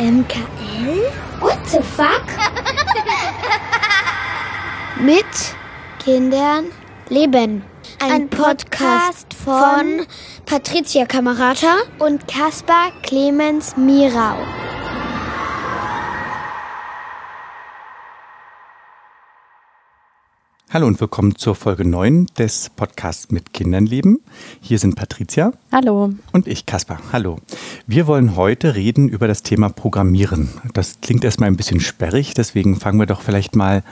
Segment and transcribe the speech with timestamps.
[0.00, 1.12] MKL?
[1.40, 2.24] What the fuck?
[4.98, 5.26] Mit
[6.02, 6.72] Kindern
[7.10, 7.62] leben.
[7.98, 10.06] Ein, Podcast von
[10.46, 14.36] Patricia Kamerata und Caspar Clemens Mirau.
[20.72, 24.20] Hallo und willkommen zur Folge 9 des Podcasts mit Kindern leben.
[24.60, 25.50] Hier sind Patricia.
[25.72, 26.12] Hallo.
[26.30, 27.00] Und ich, Kaspar.
[27.12, 27.38] Hallo.
[27.88, 30.48] Wir wollen heute reden über das Thema Programmieren.
[30.72, 33.82] Das klingt erstmal ein bisschen sperrig, deswegen fangen wir doch vielleicht mal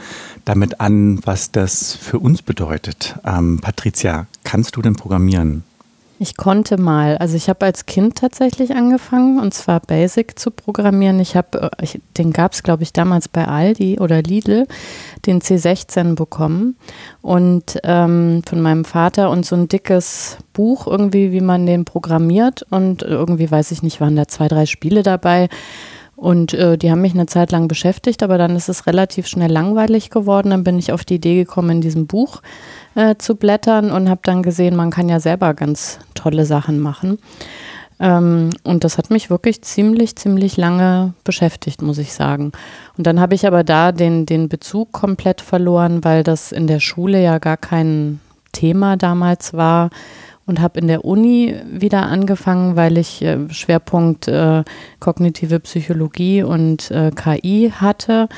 [0.45, 3.17] damit an, was das für uns bedeutet.
[3.25, 5.65] Ähm, Patricia, kannst du denn programmieren?
[6.21, 7.17] Ich konnte mal.
[7.19, 11.21] Also ich habe als Kind tatsächlich angefangen und zwar Basic zu programmieren.
[11.21, 11.87] Ich habe, äh,
[12.17, 14.67] den gab es glaube ich damals bei Aldi oder Lidl,
[15.27, 16.77] den C16 bekommen
[17.23, 22.67] und ähm, von meinem Vater und so ein dickes Buch irgendwie, wie man den programmiert
[22.69, 25.49] und irgendwie weiß ich nicht, waren da zwei, drei Spiele dabei.
[26.19, 29.53] Und äh, die haben mich eine Zeit lang beschäftigt, aber dann ist es relativ schnell
[29.53, 30.51] langweilig geworden.
[30.51, 32.43] Dann bin ich auf die Idee gekommen, in diesem Buch
[32.97, 37.21] äh, zu blättern und habe dann gesehen, man kann ja selber ganz tolle Sachen machen.
[38.01, 42.51] Ähm, und das hat mich wirklich ziemlich, ziemlich lange beschäftigt, muss ich sagen.
[42.97, 46.81] Und dann habe ich aber da den, den Bezug komplett verloren, weil das in der
[46.81, 48.19] Schule ja gar kein
[48.51, 49.91] Thema damals war
[50.49, 54.65] und habe in der Uni wieder angefangen, weil ich äh, Schwerpunkt äh,
[54.99, 58.29] kognitive Psychologie und äh, KI hatte.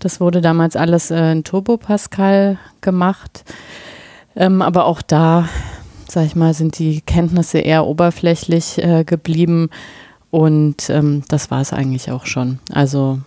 [0.00, 3.44] Das wurde damals alles äh, in Turbo Pascal gemacht.
[4.34, 5.48] Ähm, aber auch da,
[6.08, 9.70] sag ich mal, sind die Kenntnisse eher oberflächlich äh, geblieben.
[10.32, 12.58] Und ähm, das war es eigentlich auch schon.
[12.72, 13.20] Also.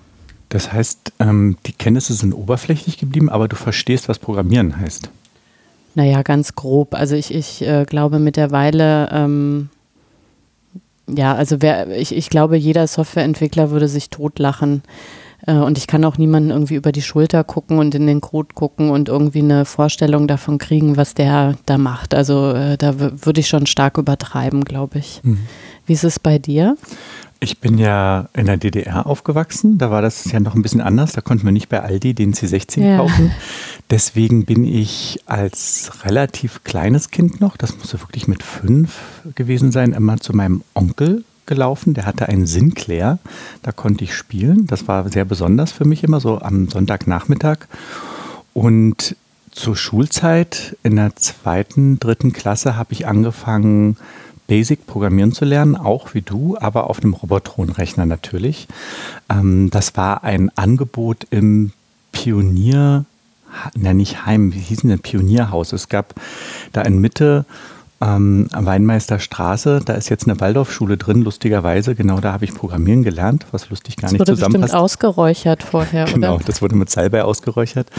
[0.50, 5.09] Das heißt, ähm, die Kenntnisse sind oberflächlich geblieben, aber du verstehst, was Programmieren heißt.
[5.95, 6.95] Naja, ganz grob.
[6.95, 9.69] Also ich, ich äh, glaube mittlerweile, ähm,
[11.08, 14.81] ja, also wer, ich, ich glaube, jeder Softwareentwickler würde sich totlachen,
[15.45, 18.50] äh, und ich kann auch niemanden irgendwie über die Schulter gucken und in den Code
[18.53, 22.13] gucken und irgendwie eine Vorstellung davon kriegen, was der da macht.
[22.13, 25.22] Also äh, da würde ich schon stark übertreiben, glaube ich.
[25.23, 25.39] Mhm.
[25.85, 26.78] Wie ist es bei dir?
[27.39, 29.78] Ich bin ja in der DDR aufgewachsen.
[29.78, 31.12] Da war das ja noch ein bisschen anders.
[31.12, 32.97] Da konnten wir nicht bei Aldi den C16 ja.
[32.97, 33.31] kaufen.
[33.94, 38.98] Deswegen bin ich als relativ kleines Kind noch, das musste wirklich mit fünf
[39.36, 41.94] gewesen sein, immer zu meinem Onkel gelaufen.
[41.94, 43.20] Der hatte einen Sinclair.
[43.62, 44.66] Da konnte ich spielen.
[44.66, 47.68] Das war sehr besonders für mich immer so am Sonntagnachmittag.
[48.56, 49.16] Und
[49.52, 53.98] zur Schulzeit in der zweiten, dritten Klasse habe ich angefangen,
[54.48, 58.68] Basic programmieren zu lernen, auch wie du, aber auf einem Robotron-Rechner natürlich.
[59.30, 61.74] Ähm, das war ein Angebot im
[62.12, 63.06] Pionier,
[63.75, 65.74] na nicht Heim, wie hieß denn Pionierhaus?
[65.74, 66.16] Es gab
[66.72, 67.46] da in Mitte
[68.03, 71.96] ähm, Weinmeisterstraße, da ist jetzt eine Waldorfschule drin, lustigerweise.
[71.96, 74.44] Genau da habe ich Programmieren gelernt, was lustig gar das nicht zusammenpasst.
[74.46, 76.44] Das wurde bestimmt ausgeräuchert vorher, Genau, oder?
[76.44, 77.90] das wurde mit Salbei ausgeräuchert.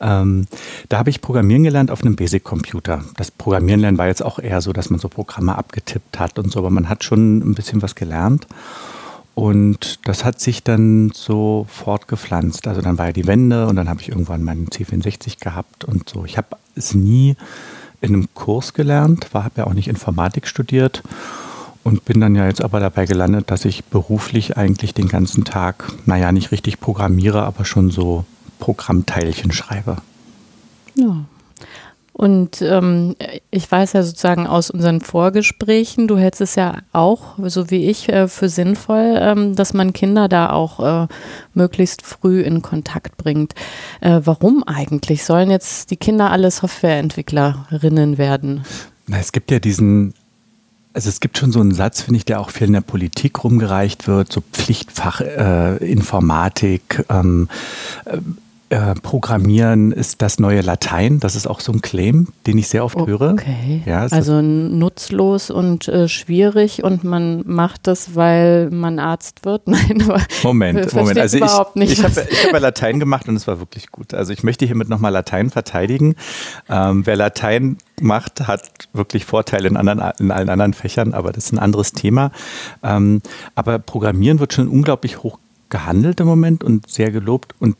[0.00, 0.46] Ähm,
[0.88, 3.04] da habe ich Programmieren gelernt auf einem Basic-Computer.
[3.16, 6.50] Das Programmieren lernen war jetzt auch eher so, dass man so Programme abgetippt hat und
[6.50, 8.46] so, aber man hat schon ein bisschen was gelernt.
[9.34, 12.68] Und das hat sich dann so fortgepflanzt.
[12.68, 16.08] Also dann war ja die Wende und dann habe ich irgendwann meinen C64 gehabt und
[16.08, 16.24] so.
[16.24, 17.36] Ich habe es nie
[18.00, 21.02] in einem Kurs gelernt, habe ja auch nicht Informatik studiert
[21.82, 25.92] und bin dann ja jetzt aber dabei gelandet, dass ich beruflich eigentlich den ganzen Tag,
[26.06, 28.24] naja, nicht richtig programmiere, aber schon so
[28.60, 29.96] Programmteilchen schreibe.
[30.94, 31.24] Ja,
[32.16, 33.16] und ähm,
[33.50, 38.08] ich weiß ja sozusagen aus unseren Vorgesprächen, du hältst es ja auch, so wie ich,
[38.08, 41.08] äh, für sinnvoll, ähm, dass man Kinder da auch äh,
[41.54, 43.56] möglichst früh in Kontakt bringt.
[44.00, 45.24] Äh, warum eigentlich?
[45.24, 48.62] Sollen jetzt die Kinder alle Softwareentwicklerinnen werden?
[49.08, 50.14] Na, es gibt ja diesen
[50.94, 53.42] also es gibt schon so einen Satz, finde ich, der auch viel in der Politik
[53.42, 57.48] rumgereicht wird, so Pflichtfach äh, Informatik, ähm,
[58.74, 61.20] äh, Programmieren ist das neue Latein.
[61.20, 63.10] Das ist auch so ein Claim, den ich sehr oft okay.
[63.10, 63.36] höre.
[63.86, 69.68] Ja, also nutzlos und äh, schwierig und man macht das, weil man Arzt wird.
[69.68, 71.18] Nein, aber Moment, Moment.
[71.18, 72.14] Also ich, nicht, ich habe
[72.52, 74.12] hab Latein gemacht und es war wirklich gut.
[74.12, 76.16] Also ich möchte hiermit nochmal Latein verteidigen.
[76.68, 78.62] Ähm, wer Latein macht, hat
[78.92, 82.32] wirklich Vorteile in, anderen, in allen anderen Fächern, aber das ist ein anderes Thema.
[82.82, 83.22] Ähm,
[83.54, 85.38] aber Programmieren wird schon unglaublich hoch
[85.68, 87.76] gehandelt im Moment und sehr gelobt und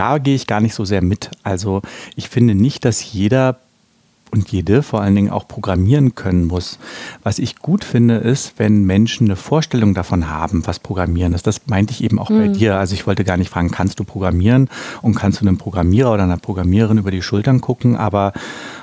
[0.00, 1.30] da gehe ich gar nicht so sehr mit.
[1.42, 1.82] Also
[2.16, 3.58] ich finde nicht, dass jeder
[4.30, 6.78] und jede vor allen Dingen auch programmieren können muss.
[7.22, 11.46] Was ich gut finde, ist, wenn Menschen eine Vorstellung davon haben, was Programmieren ist.
[11.46, 12.38] Das meinte ich eben auch mhm.
[12.38, 12.76] bei dir.
[12.76, 14.70] Also ich wollte gar nicht fragen, kannst du programmieren
[15.02, 18.32] und kannst du einem Programmierer oder einer Programmiererin über die Schultern gucken, aber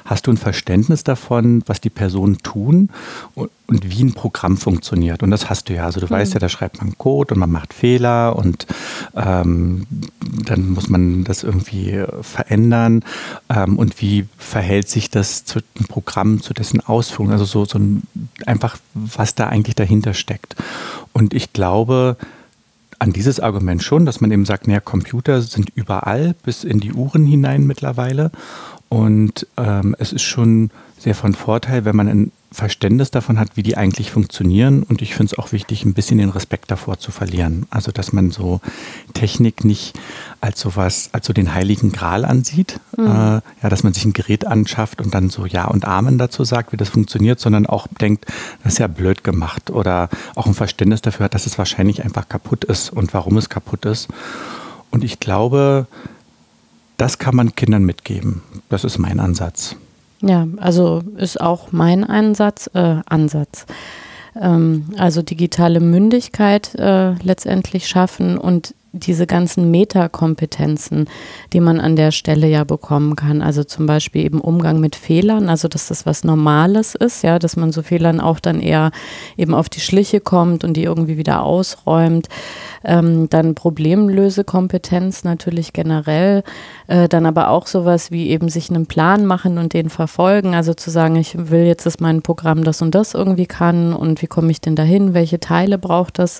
[0.07, 2.89] Hast du ein Verständnis davon, was die Personen tun
[3.35, 5.21] und, und wie ein Programm funktioniert?
[5.21, 5.83] Und das hast du ja.
[5.83, 6.11] Also du mhm.
[6.11, 8.67] weißt ja, da schreibt man Code und man macht Fehler und
[9.17, 9.85] ähm,
[10.21, 13.03] dann muss man das irgendwie verändern.
[13.49, 17.33] Ähm, und wie verhält sich das zu dem Programm, zu dessen Ausführung?
[17.33, 18.03] Also so, so ein,
[18.45, 20.55] einfach, was da eigentlich dahinter steckt.
[21.11, 22.15] Und ich glaube,
[22.99, 26.93] an dieses Argument schon, dass man eben sagt, naja, Computer sind überall bis in die
[26.93, 28.31] Uhren hinein mittlerweile.
[28.89, 33.61] Und ähm, es ist schon sehr von Vorteil, wenn man ein Verständnis davon hat, wie
[33.61, 34.83] die eigentlich funktionieren.
[34.83, 37.67] Und ich finde es auch wichtig, ein bisschen den Respekt davor zu verlieren.
[37.69, 38.61] Also, dass man so
[39.13, 39.99] Technik nicht
[40.39, 42.79] als sowas, als so den heiligen Gral ansieht.
[42.97, 43.05] Mhm.
[43.05, 46.45] Äh, ja, dass man sich ein Gerät anschafft und dann so Ja und Amen dazu
[46.45, 48.25] sagt, wie das funktioniert, sondern auch denkt,
[48.63, 49.69] das ist ja blöd gemacht.
[49.69, 53.49] Oder auch ein Verständnis dafür hat, dass es wahrscheinlich einfach kaputt ist und warum es
[53.49, 54.07] kaputt ist.
[54.89, 55.85] Und ich glaube,
[56.97, 58.41] das kann man Kindern mitgeben.
[58.69, 59.75] Das ist mein Ansatz.
[60.21, 63.65] Ja, also ist auch mein Einsatz, äh, Ansatz.
[64.35, 71.05] Ähm, also digitale Mündigkeit äh, letztendlich schaffen und diese ganzen Metakompetenzen,
[71.53, 73.41] die man an der Stelle ja bekommen kann.
[73.41, 77.55] Also zum Beispiel eben Umgang mit Fehlern, also dass das was Normales ist, ja, dass
[77.55, 78.91] man so Fehlern auch dann eher
[79.37, 82.27] eben auf die Schliche kommt und die irgendwie wieder ausräumt.
[82.83, 86.43] Ähm, dann Problemlösekompetenz natürlich generell,
[86.87, 90.55] äh, dann aber auch sowas wie eben sich einen Plan machen und den verfolgen.
[90.55, 94.21] Also zu sagen, ich will jetzt, dass mein Programm das und das irgendwie kann und
[94.21, 96.39] wie komme ich denn dahin, welche Teile braucht das.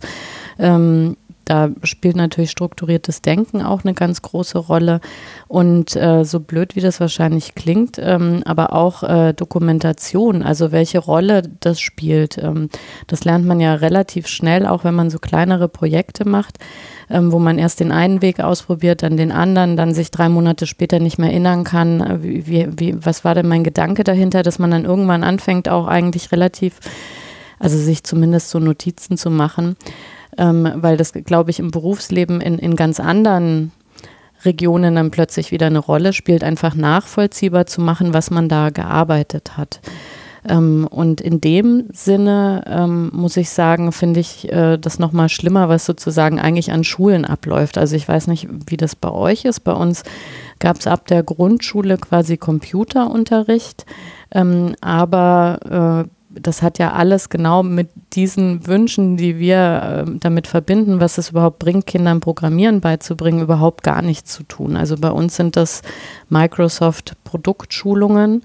[0.60, 1.18] Ähm,
[1.48, 5.00] da spielt natürlich strukturiertes Denken auch eine ganz große Rolle.
[5.48, 11.00] Und äh, so blöd, wie das wahrscheinlich klingt, ähm, aber auch äh, Dokumentation, also welche
[11.00, 12.38] Rolle das spielt.
[12.38, 12.70] Ähm,
[13.08, 16.58] das lernt man ja relativ schnell, auch wenn man so kleinere Projekte macht.
[17.10, 20.68] Ähm, wo man erst den einen Weg ausprobiert, dann den anderen, dann sich drei Monate
[20.68, 24.60] später nicht mehr erinnern kann, äh, wie, wie, was war denn mein Gedanke dahinter, dass
[24.60, 26.82] man dann irgendwann anfängt, auch eigentlich relativ,
[27.60, 29.78] also sich zumindest so Notizen zu machen
[30.38, 33.72] ähm, weil das, glaube ich, im Berufsleben in, in ganz anderen
[34.45, 39.57] Regionen dann plötzlich wieder eine Rolle spielt, einfach nachvollziehbar zu machen, was man da gearbeitet
[39.57, 39.81] hat.
[40.48, 45.69] Ähm, und in dem Sinne ähm, muss ich sagen, finde ich äh, das nochmal schlimmer,
[45.69, 47.78] was sozusagen eigentlich an Schulen abläuft.
[47.78, 49.62] Also ich weiß nicht, wie das bei euch ist.
[49.62, 50.04] Bei uns
[50.60, 53.86] gab es ab der Grundschule quasi Computerunterricht,
[54.31, 60.48] ähm, aber äh, das hat ja alles genau mit diesen Wünschen, die wir äh, damit
[60.48, 64.75] verbinden, was es überhaupt bringt, Kindern Programmieren beizubringen, überhaupt gar nichts zu tun.
[64.75, 65.81] Also bei uns sind das
[66.30, 68.44] Microsoft Produktschulungen.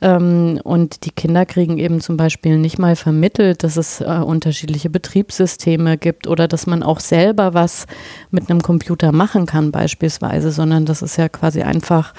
[0.00, 4.90] Ähm, und die Kinder kriegen eben zum Beispiel nicht mal vermittelt, dass es äh, unterschiedliche
[4.90, 7.86] Betriebssysteme gibt oder dass man auch selber was
[8.30, 12.14] mit einem Computer machen kann beispielsweise, sondern das ist ja quasi einfach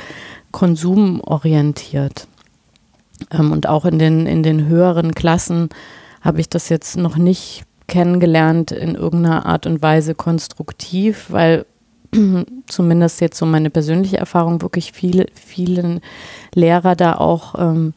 [0.52, 2.28] konsumorientiert.
[3.32, 5.70] Ähm, und auch in den, in den höheren Klassen
[6.22, 11.66] habe ich das jetzt noch nicht kennengelernt in irgendeiner Art und Weise konstruktiv, weil
[12.68, 16.02] zumindest jetzt so meine persönliche Erfahrung wirklich viele, vielen
[16.56, 17.94] Lehrer da auch ähm,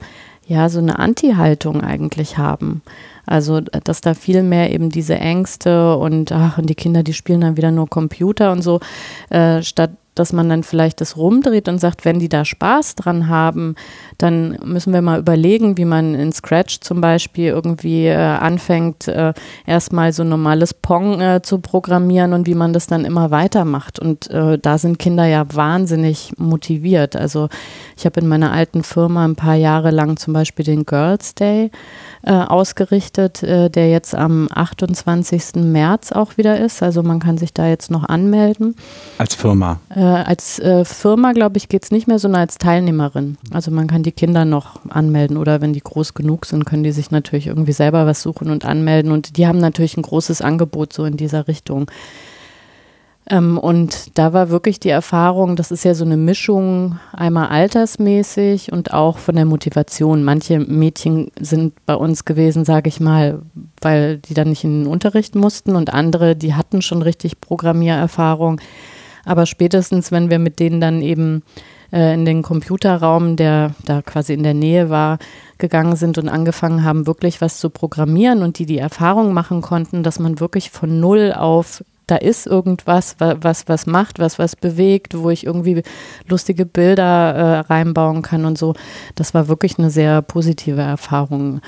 [0.47, 2.83] ja so eine Anti-Haltung eigentlich haben.
[3.27, 7.41] Also, dass da viel mehr eben diese Ängste und ach, und die Kinder, die spielen
[7.41, 8.79] dann wieder nur Computer und so,
[9.31, 13.29] äh, statt dass man dann vielleicht das rumdreht und sagt, wenn die da Spaß dran
[13.29, 13.77] haben,
[14.19, 19.35] dann müssen wir mal überlegen, wie man in Scratch zum Beispiel irgendwie äh, anfängt, äh,
[19.67, 23.99] erstmal so normales Pong äh, zu programmieren und wie man das dann immer weitermacht.
[23.99, 27.15] Und äh, da sind Kinder ja wahnsinnig motiviert.
[27.15, 27.49] Also
[27.97, 31.71] ich habe in meiner alten Firma ein paar Jahre lang zum Beispiel den Girls Day
[32.27, 35.63] äh, ausgerichtet, äh, der jetzt am 28.
[35.63, 36.83] März auch wieder ist.
[36.83, 38.75] Also man kann sich da jetzt noch anmelden.
[39.19, 39.79] Als Firma?
[39.95, 43.39] Äh, als äh, Firma, glaube ich, geht es nicht mehr, sondern als Teilnehmerin.
[43.53, 46.93] Also man kann die Kinder noch anmelden oder wenn die groß genug sind, können die
[46.93, 49.13] sich natürlich irgendwie selber was suchen und anmelden.
[49.13, 51.91] Und die haben natürlich ein großes Angebot so in dieser Richtung.
[53.29, 58.73] Ähm, und da war wirklich die Erfahrung, das ist ja so eine Mischung einmal altersmäßig
[58.73, 60.23] und auch von der Motivation.
[60.23, 63.43] Manche Mädchen sind bei uns gewesen, sage ich mal,
[63.81, 68.61] weil die dann nicht in den Unterricht mussten und andere, die hatten schon richtig Programmiererfahrung.
[69.25, 71.43] Aber spätestens, wenn wir mit denen dann eben
[71.93, 75.19] äh, in den Computerraum, der da quasi in der Nähe war,
[75.59, 80.05] gegangen sind und angefangen haben, wirklich was zu programmieren und die die Erfahrung machen konnten,
[80.05, 85.19] dass man wirklich von Null auf da ist irgendwas, was was macht, was was bewegt,
[85.19, 85.83] wo ich irgendwie
[86.29, 88.75] lustige Bilder äh, reinbauen kann und so.
[89.17, 91.61] Das war wirklich eine sehr positive Erfahrung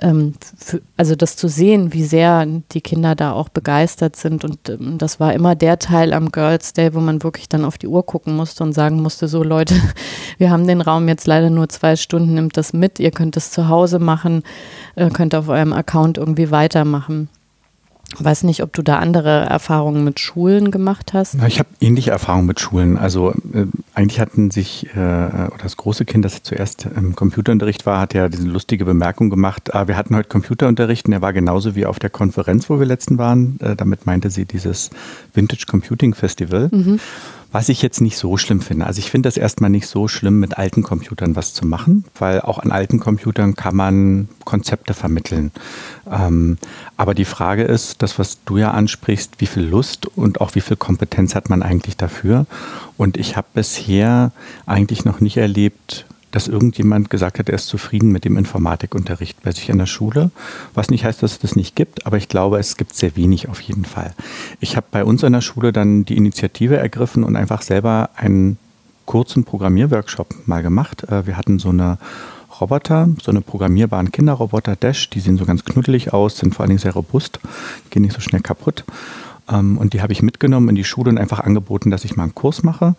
[0.00, 4.44] ähm, für, also das zu sehen, wie sehr die Kinder da auch begeistert sind.
[4.44, 7.78] Und ähm, das war immer der Teil am Girls Day, wo man wirklich dann auf
[7.78, 9.74] die Uhr gucken musste und sagen musste, so Leute,
[10.38, 13.50] wir haben den Raum jetzt leider nur zwei Stunden, nimmt das mit, ihr könnt es
[13.50, 14.42] zu Hause machen,
[14.96, 17.28] äh, könnt auf eurem Account irgendwie weitermachen.
[18.18, 21.36] Weiß nicht, ob du da andere Erfahrungen mit Schulen gemacht hast.
[21.46, 22.98] ich habe ähnliche Erfahrungen mit Schulen.
[22.98, 28.00] Also äh, eigentlich hatten sich, äh, oder das große Kind, das zuerst im Computerunterricht war,
[28.00, 31.74] hat ja diese lustige Bemerkung gemacht, ah, wir hatten heute Computerunterricht und der war genauso
[31.74, 33.58] wie auf der Konferenz, wo wir letzten waren.
[33.60, 34.90] Äh, damit meinte sie dieses
[35.34, 36.68] Vintage Computing Festival.
[36.72, 37.00] Mhm.
[37.52, 38.86] Was ich jetzt nicht so schlimm finde.
[38.86, 42.40] Also ich finde das erstmal nicht so schlimm, mit alten Computern was zu machen, weil
[42.40, 45.52] auch an alten Computern kann man Konzepte vermitteln.
[46.10, 46.56] Ähm,
[46.96, 50.62] aber die Frage ist, das, was du ja ansprichst, wie viel Lust und auch wie
[50.62, 52.46] viel Kompetenz hat man eigentlich dafür?
[52.96, 54.32] Und ich habe bisher
[54.64, 59.52] eigentlich noch nicht erlebt, dass irgendjemand gesagt hat, er ist zufrieden mit dem Informatikunterricht bei
[59.52, 60.30] sich in der Schule.
[60.74, 63.48] Was nicht heißt, dass es das nicht gibt, aber ich glaube, es gibt sehr wenig
[63.48, 64.14] auf jeden Fall.
[64.58, 68.58] Ich habe bei uns in der Schule dann die Initiative ergriffen und einfach selber einen
[69.04, 71.04] kurzen Programmierworkshop mal gemacht.
[71.04, 71.98] Äh, wir hatten so eine
[72.60, 76.70] Roboter, so eine programmierbaren Kinderroboter Dash, die sehen so ganz knuddelig aus, sind vor allen
[76.70, 77.40] Dingen sehr robust,
[77.90, 78.84] gehen nicht so schnell kaputt.
[79.50, 82.24] Ähm, und die habe ich mitgenommen in die Schule und einfach angeboten, dass ich mal
[82.24, 82.94] einen Kurs mache.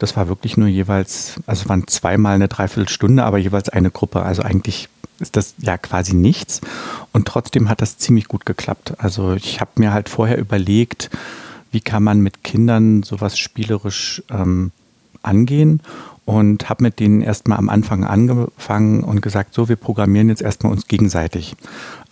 [0.00, 4.22] Das war wirklich nur jeweils, also waren zweimal eine Dreiviertelstunde, aber jeweils eine Gruppe.
[4.22, 4.88] Also eigentlich
[5.18, 6.62] ist das ja quasi nichts.
[7.12, 8.94] Und trotzdem hat das ziemlich gut geklappt.
[8.98, 11.10] Also ich habe mir halt vorher überlegt,
[11.70, 14.72] wie kann man mit Kindern sowas spielerisch ähm,
[15.22, 15.82] angehen
[16.24, 20.72] und habe mit denen erstmal am Anfang angefangen und gesagt, so, wir programmieren jetzt erstmal
[20.72, 21.56] uns gegenseitig.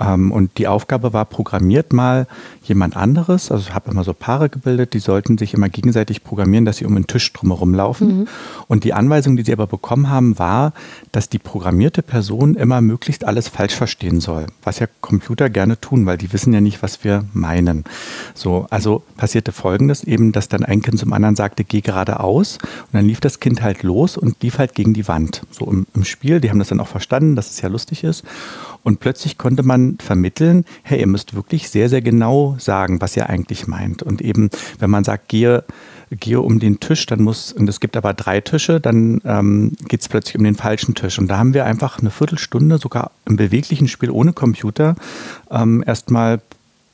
[0.00, 2.26] Ähm, und die Aufgabe war, programmiert mal
[2.62, 3.50] jemand anderes.
[3.50, 6.85] Also ich habe immer so Paare gebildet, die sollten sich immer gegenseitig programmieren, dass sie
[6.85, 8.21] um den Tisch drumherum laufen.
[8.21, 8.28] Mhm.
[8.69, 10.73] Und die Anweisung, die sie aber bekommen haben, war,
[11.12, 14.47] dass die programmierte Person immer möglichst alles falsch verstehen soll.
[14.62, 17.85] Was ja Computer gerne tun, weil die wissen ja nicht, was wir meinen.
[18.35, 22.59] So, also passierte Folgendes eben, dass dann ein Kind zum anderen sagte, geh geradeaus.
[22.59, 25.43] Und dann lief das Kind halt los und lief halt gegen die Wand.
[25.50, 26.40] So im, im Spiel.
[26.40, 28.25] Die haben das dann auch verstanden, dass es ja lustig ist.
[28.82, 33.28] Und plötzlich konnte man vermitteln, hey, ihr müsst wirklich sehr, sehr genau sagen, was ihr
[33.28, 34.02] eigentlich meint.
[34.02, 35.64] Und eben, wenn man sagt, gehe,
[36.11, 40.00] gehe um den Tisch, dann muss, und es gibt aber drei Tische, dann ähm, geht
[40.00, 41.18] es plötzlich um den falschen Tisch.
[41.18, 44.97] Und da haben wir einfach eine Viertelstunde, sogar im beweglichen Spiel ohne Computer,
[45.50, 46.40] ähm, erstmal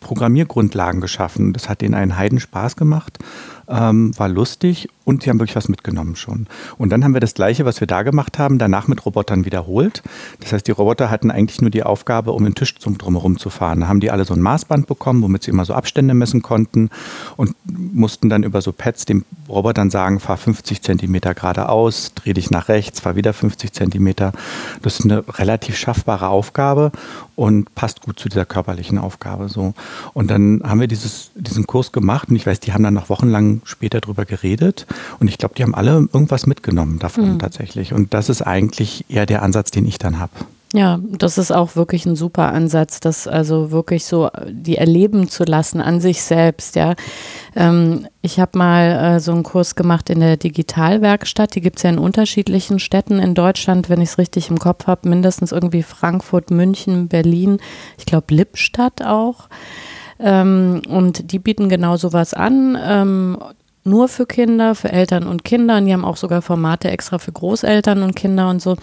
[0.01, 1.53] Programmiergrundlagen geschaffen.
[1.53, 3.19] Das hat denen einen Heidenspaß gemacht
[3.69, 6.47] ähm, war lustig und sie haben wirklich was mitgenommen schon.
[6.79, 10.03] Und dann haben wir das Gleiche, was wir da gemacht haben, danach mit Robotern wiederholt.
[10.41, 13.51] Das heißt, die Roboter hatten eigentlich nur die Aufgabe, um den Tisch zum drumherum zu
[13.51, 13.81] fahren.
[13.81, 16.91] Da haben die alle so ein Maßband bekommen, womit sie immer so Abstände messen konnten
[17.37, 22.51] und mussten dann über so Pads dem Robotern sagen, fahr 50 Zentimeter geradeaus, dreh dich
[22.51, 24.33] nach rechts, fahr wieder 50 Zentimeter.
[24.83, 26.93] Das ist eine relativ schaffbare Aufgabe
[27.37, 29.75] und passt gut zu dieser körperlichen Aufgabe so.
[30.15, 33.11] Und dann haben wir dieses, diesen Kurs gemacht und ich weiß, die haben dann noch
[33.11, 34.87] wochenlang später drüber geredet
[35.21, 37.39] und ich glaube, die haben alle irgendwas mitgenommen davon mhm.
[37.39, 37.93] tatsächlich.
[37.93, 40.33] Und das ist eigentlich eher der Ansatz, den ich dann habe.
[40.75, 45.45] Ja, das ist auch wirklich ein super Ansatz, das also wirklich so die erleben zu
[45.45, 46.97] lassen an sich selbst, ja.
[47.55, 51.85] Ähm, ich habe mal äh, so einen Kurs gemacht in der Digitalwerkstatt, die gibt es
[51.85, 55.85] ja in unterschiedlichen Städten in Deutschland, wenn ich es richtig im Kopf habe, mindestens irgendwie
[55.85, 57.61] Frankfurt, München, Berlin,
[57.97, 59.49] ich glaube Lippstadt auch.
[60.19, 62.79] Ähm, und die bieten genau sowas an.
[62.81, 63.39] Ähm,
[63.87, 65.77] nur für Kinder, für Eltern und Kinder.
[65.77, 68.77] Und die haben auch sogar Formate extra für Großeltern und Kinder und so.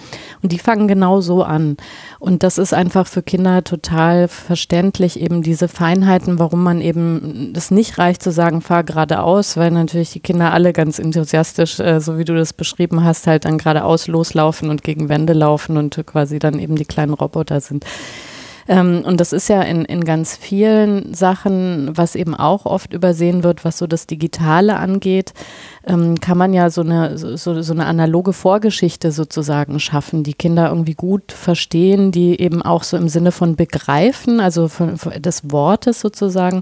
[0.43, 1.77] Und die fangen genau so an.
[2.19, 7.71] Und das ist einfach für Kinder total verständlich, eben diese Feinheiten, warum man eben das
[7.71, 12.19] nicht reicht zu sagen, fahr geradeaus, weil natürlich die Kinder alle ganz enthusiastisch, äh, so
[12.19, 16.37] wie du das beschrieben hast, halt dann geradeaus loslaufen und gegen Wände laufen und quasi
[16.37, 17.85] dann eben die kleinen Roboter sind.
[18.67, 23.43] Ähm, und das ist ja in, in ganz vielen Sachen, was eben auch oft übersehen
[23.43, 25.33] wird, was so das Digitale angeht,
[25.85, 30.69] ähm, kann man ja so eine, so, so eine analoge Vorgeschichte sozusagen schaffen, die Kinder
[30.69, 35.51] irgendwie gut verstehen, die eben auch so im Sinne von begreifen, also von, von des
[35.51, 36.61] Wortes sozusagen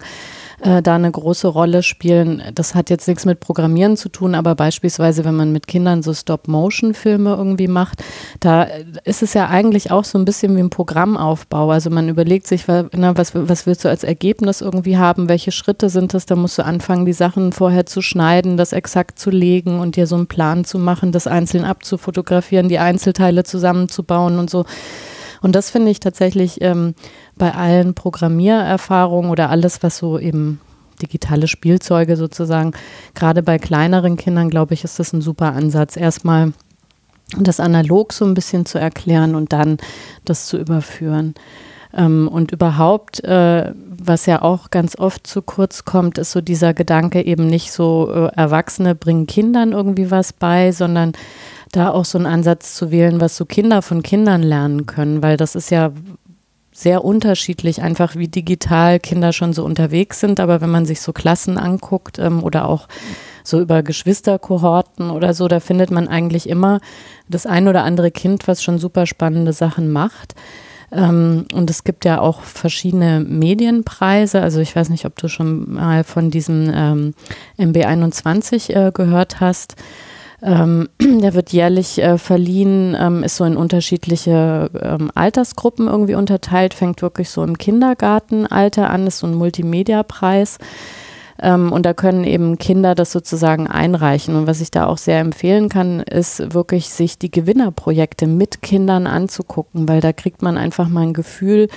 [0.61, 2.41] äh, da eine große Rolle spielen.
[2.53, 6.13] Das hat jetzt nichts mit Programmieren zu tun, aber beispielsweise, wenn man mit Kindern so
[6.13, 8.03] Stop-Motion-Filme irgendwie macht,
[8.39, 8.67] da
[9.03, 11.71] ist es ja eigentlich auch so ein bisschen wie ein Programmaufbau.
[11.71, 15.89] Also man überlegt sich, na, was, was willst du als Ergebnis irgendwie haben, welche Schritte
[15.89, 19.79] sind das, da musst du anfangen, die Sachen vorher zu schneiden, das exakt zu legen
[19.79, 24.65] und dir so einen Plan zu machen, das einzeln abzufotografieren, die Einzelteile zusammenzubauen und so.
[25.41, 26.95] Und das finde ich tatsächlich ähm,
[27.39, 30.61] bei allen Programmiererfahrungen oder alles, was so eben
[31.01, 32.73] digitale Spielzeuge sozusagen.
[33.15, 35.97] Gerade bei kleineren Kindern, glaube ich, ist das ein super Ansatz.
[35.97, 36.53] Erstmal
[37.37, 39.77] das analog so ein bisschen zu erklären und dann
[40.25, 41.33] das zu überführen.
[41.93, 46.73] Ähm, und überhaupt, äh, was ja auch ganz oft zu kurz kommt, ist so dieser
[46.73, 51.13] Gedanke eben nicht so, äh, Erwachsene bringen Kindern irgendwie was bei, sondern
[51.71, 55.37] da auch so einen Ansatz zu wählen, was so Kinder von Kindern lernen können, weil
[55.37, 55.91] das ist ja
[56.79, 60.39] sehr unterschiedlich, einfach wie digital Kinder schon so unterwegs sind.
[60.39, 62.87] Aber wenn man sich so Klassen anguckt ähm, oder auch
[63.43, 66.79] so über Geschwisterkohorten oder so, da findet man eigentlich immer
[67.27, 70.35] das ein oder andere Kind, was schon super spannende Sachen macht.
[70.93, 74.41] Ähm, und es gibt ja auch verschiedene Medienpreise.
[74.41, 77.13] Also ich weiß nicht, ob du schon mal von diesem ähm,
[77.57, 79.75] MB21 äh, gehört hast.
[80.41, 86.73] Ähm, der wird jährlich äh, verliehen, ähm, ist so in unterschiedliche ähm, Altersgruppen irgendwie unterteilt,
[86.73, 90.59] fängt wirklich so im Kindergartenalter an, ist so ein Multimedia-Preis.
[91.41, 94.35] Ähm, und da können eben Kinder das sozusagen einreichen.
[94.35, 99.07] Und was ich da auch sehr empfehlen kann, ist wirklich sich die Gewinnerprojekte mit Kindern
[99.07, 101.69] anzugucken, weil da kriegt man einfach mal ein Gefühl,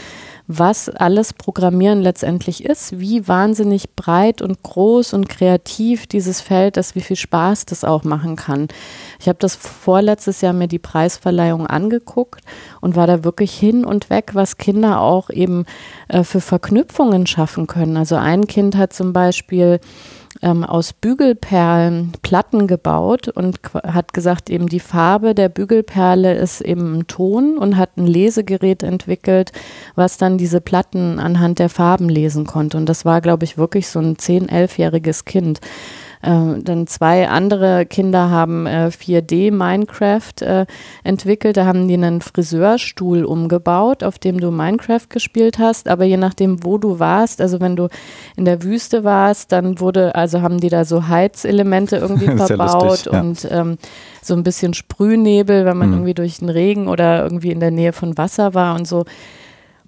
[0.59, 6.95] was alles Programmieren letztendlich ist, wie wahnsinnig breit und groß und kreativ dieses Feld ist,
[6.95, 8.69] wie viel Spaß das auch machen kann.
[9.21, 12.41] Ich habe das vorletztes Jahr mir die Preisverleihung angeguckt
[12.81, 15.65] und war da wirklich hin und weg, was Kinder auch eben
[16.09, 17.97] äh, für Verknüpfungen schaffen können.
[17.97, 19.81] Also ein Kind hat zum Beispiel
[20.43, 26.99] ähm, aus Bügelperlen Platten gebaut und hat gesagt, eben die Farbe der Bügelperle ist eben
[26.99, 29.53] ein Ton und hat ein Lesegerät entwickelt,
[29.95, 32.77] was dann diese Platten anhand der Farben lesen konnte.
[32.77, 35.61] Und das war, glaube ich, wirklich so ein 10-, 11-jähriges Kind.
[36.23, 40.67] Äh, dann zwei andere Kinder haben äh, 4D Minecraft äh,
[41.03, 41.57] entwickelt.
[41.57, 45.89] Da haben die einen Friseurstuhl umgebaut, auf dem du Minecraft gespielt hast.
[45.89, 47.89] Aber je nachdem, wo du warst, also wenn du
[48.37, 53.13] in der Wüste warst, dann wurde, also haben die da so Heizelemente irgendwie verbaut lustig,
[53.13, 53.21] ja.
[53.21, 53.79] und ähm,
[54.23, 55.95] so ein bisschen Sprühnebel, wenn man mhm.
[55.95, 59.05] irgendwie durch den Regen oder irgendwie in der Nähe von Wasser war und so.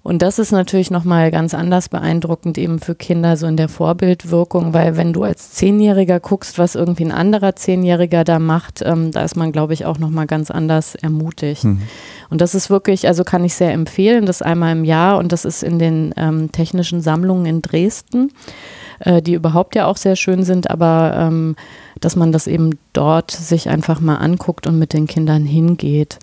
[0.05, 4.71] Und das ist natürlich nochmal ganz anders beeindruckend eben für Kinder so in der Vorbildwirkung,
[4.71, 9.23] weil wenn du als Zehnjähriger guckst, was irgendwie ein anderer Zehnjähriger da macht, ähm, da
[9.23, 11.63] ist man, glaube ich, auch nochmal ganz anders ermutigt.
[11.63, 11.81] Mhm.
[12.29, 15.43] Und das ist wirklich, also kann ich sehr empfehlen, das einmal im Jahr und das
[15.43, 18.31] ist in den ähm, technischen Sammlungen in Dresden,
[18.99, 21.55] äh, die überhaupt ja auch sehr schön sind, aber ähm,
[21.99, 26.19] dass man das eben dort sich einfach mal anguckt und mit den Kindern hingeht.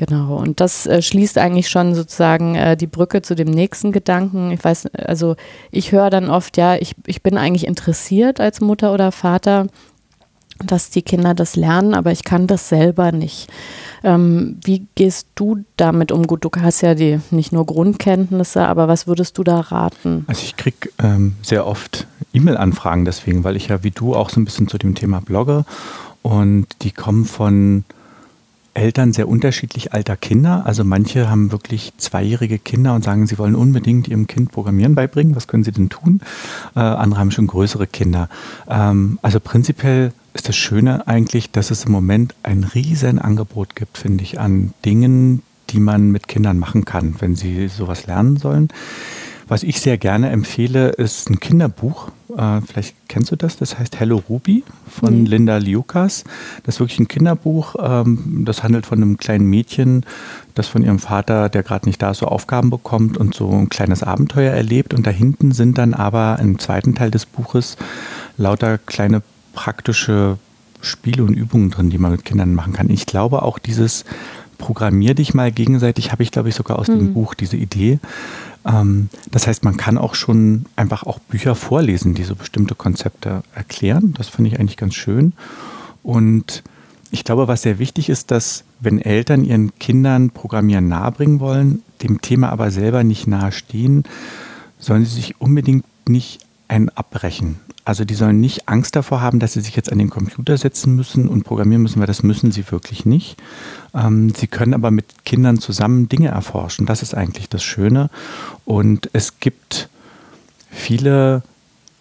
[0.00, 4.50] Genau, und das äh, schließt eigentlich schon sozusagen äh, die Brücke zu dem nächsten Gedanken.
[4.50, 5.36] Ich weiß, also
[5.70, 9.66] ich höre dann oft, ja, ich, ich bin eigentlich interessiert als Mutter oder Vater,
[10.64, 13.50] dass die Kinder das lernen, aber ich kann das selber nicht.
[14.02, 16.26] Ähm, wie gehst du damit um?
[16.26, 20.24] Gut, du hast ja die nicht nur Grundkenntnisse, aber was würdest du da raten?
[20.28, 24.40] Also ich kriege ähm, sehr oft E-Mail-Anfragen deswegen, weil ich ja wie du auch so
[24.40, 25.66] ein bisschen zu dem Thema blogge
[26.22, 27.84] und die kommen von
[28.80, 30.62] Eltern sehr unterschiedlich alter Kinder.
[30.64, 35.36] Also manche haben wirklich zweijährige Kinder und sagen, sie wollen unbedingt ihrem Kind Programmieren beibringen.
[35.36, 36.22] Was können sie denn tun?
[36.74, 38.30] Äh, andere haben schon größere Kinder.
[38.68, 43.98] Ähm, also prinzipiell ist das Schöne eigentlich, dass es im Moment ein riesen Angebot gibt,
[43.98, 48.68] finde ich, an Dingen, die man mit Kindern machen kann, wenn sie sowas lernen sollen.
[49.50, 52.12] Was ich sehr gerne empfehle, ist ein Kinderbuch.
[52.36, 53.56] Äh, vielleicht kennst du das.
[53.56, 55.26] Das heißt Hello Ruby von mhm.
[55.26, 56.22] Linda Liukas.
[56.62, 57.74] Das ist wirklich ein Kinderbuch.
[57.82, 60.06] Ähm, das handelt von einem kleinen Mädchen,
[60.54, 63.68] das von ihrem Vater, der gerade nicht da ist, so Aufgaben bekommt und so ein
[63.68, 64.94] kleines Abenteuer erlebt.
[64.94, 67.76] Und da hinten sind dann aber im zweiten Teil des Buches
[68.36, 69.20] lauter kleine
[69.52, 70.38] praktische
[70.80, 72.88] Spiele und Übungen drin, die man mit Kindern machen kann.
[72.88, 74.04] Ich glaube auch dieses
[74.58, 76.98] Programmier dich mal gegenseitig, habe ich glaube ich sogar aus mhm.
[76.98, 77.98] dem Buch diese Idee.
[78.66, 83.42] Ähm, das heißt, man kann auch schon einfach auch Bücher vorlesen, die so bestimmte Konzepte
[83.54, 84.14] erklären.
[84.16, 85.32] Das finde ich eigentlich ganz schön.
[86.02, 86.62] Und
[87.10, 92.20] ich glaube, was sehr wichtig ist, dass wenn Eltern ihren Kindern Programmieren nahebringen wollen, dem
[92.20, 94.04] Thema aber selber nicht nahestehen,
[94.78, 96.40] sollen sie sich unbedingt nicht
[96.70, 97.58] ein abbrechen.
[97.84, 100.94] Also die sollen nicht Angst davor haben, dass sie sich jetzt an den Computer setzen
[100.94, 103.36] müssen und programmieren müssen, weil das müssen sie wirklich nicht.
[103.92, 106.86] Ähm, sie können aber mit Kindern zusammen Dinge erforschen.
[106.86, 108.08] Das ist eigentlich das Schöne.
[108.64, 109.88] Und es gibt
[110.70, 111.42] viele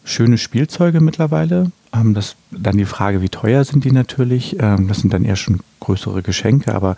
[0.04, 1.72] schöne Spielzeuge mittlerweile.
[1.92, 4.58] Ähm, das, dann die Frage, wie teuer sind die natürlich?
[4.60, 6.96] Ähm, das sind dann eher schon größere Geschenke, aber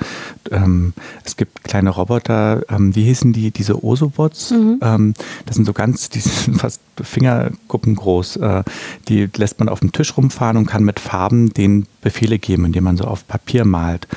[0.50, 4.52] ähm, es gibt kleine Roboter, ähm, wie hießen die, diese Osobots?
[4.52, 4.80] Mhm.
[4.82, 5.14] Ähm,
[5.46, 8.38] das sind so ganz, die sind fast Fingerkuppen groß.
[8.38, 8.64] Äh,
[9.08, 12.84] die lässt man auf dem Tisch rumfahren und kann mit Farben den Befehle geben, indem
[12.84, 14.08] man so auf Papier malt.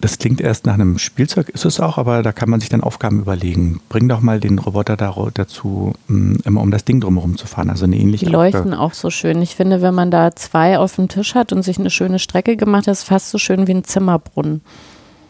[0.00, 2.82] Das klingt erst nach einem Spielzeug, ist es auch, aber da kann man sich dann
[2.82, 3.80] Aufgaben überlegen.
[3.88, 7.70] Bring doch mal den Roboter dazu, mm, immer um das Ding drumherum zu fahren.
[7.70, 8.80] Also eine ähnliche Die leuchten Aufgabe.
[8.80, 9.40] auch so schön.
[9.42, 12.56] Ich finde, wenn man da zwei auf dem Tisch hat und sich eine schöne Strecke
[12.56, 14.62] gemacht hat, ist fast so schön wie ein Zimmerbrunnen.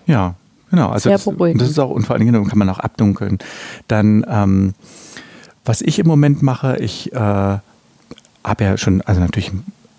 [0.07, 0.35] Ja,
[0.71, 0.89] genau.
[0.89, 1.61] Also Sehr das, beruhigend.
[1.61, 3.39] Das ist auch, und vor allen Dingen kann man auch abdunkeln.
[3.89, 4.75] Dann, ähm,
[5.65, 7.61] was ich im Moment mache, ich äh, habe
[8.61, 9.53] ja schon, also natürlich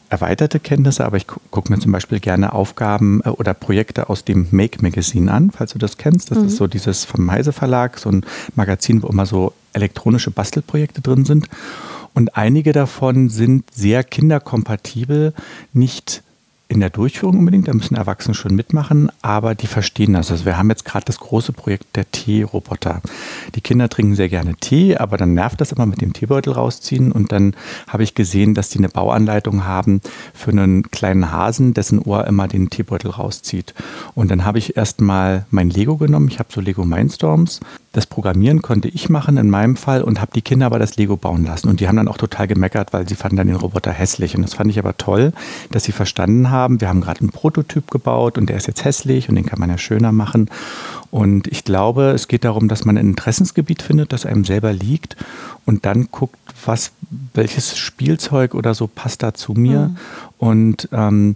[0.10, 4.48] erweiterte Kenntnisse, aber ich gucke mir zum Beispiel gerne Aufgaben äh, oder Projekte aus dem
[4.52, 6.32] Make Magazine an, falls du das kennst.
[6.32, 6.48] Das mhm.
[6.48, 11.26] ist so dieses vom Heise Verlag, so ein Magazin, wo immer so elektronische Bastelprojekte drin
[11.26, 11.50] sind.
[12.18, 15.36] Und einige davon sind sehr kinderkompatibel,
[15.72, 16.24] nicht
[16.70, 20.32] in der Durchführung unbedingt, da müssen Erwachsene schon mitmachen, aber die verstehen das.
[20.32, 23.02] Also wir haben jetzt gerade das große Projekt der Teeroboter.
[23.56, 27.12] Die Kinder trinken sehr gerne Tee, aber dann nervt das immer mit dem Teebeutel rausziehen
[27.12, 27.56] und dann
[27.88, 30.02] habe ich gesehen, dass die eine Bauanleitung haben
[30.34, 33.74] für einen kleinen Hasen, dessen Ohr immer den Teebeutel rauszieht.
[34.14, 37.62] Und dann habe ich erstmal mein Lego genommen, ich habe so Lego Mindstorms
[37.98, 41.18] das Programmieren konnte ich machen in meinem Fall und habe die Kinder aber das Lego
[41.18, 41.68] bauen lassen.
[41.68, 44.36] Und die haben dann auch total gemeckert, weil sie fanden dann den Roboter hässlich.
[44.36, 45.34] Und das fand ich aber toll,
[45.72, 49.30] dass sie verstanden haben, wir haben gerade einen Prototyp gebaut und der ist jetzt hässlich
[49.30, 50.50] und den kann man ja schöner machen.
[51.10, 55.16] Und ich glaube, es geht darum, dass man ein Interessensgebiet findet, das einem selber liegt
[55.66, 56.92] und dann guckt, was,
[57.34, 59.90] welches Spielzeug oder so passt da zu mir.
[59.90, 59.98] Mhm.
[60.38, 61.36] Und ähm,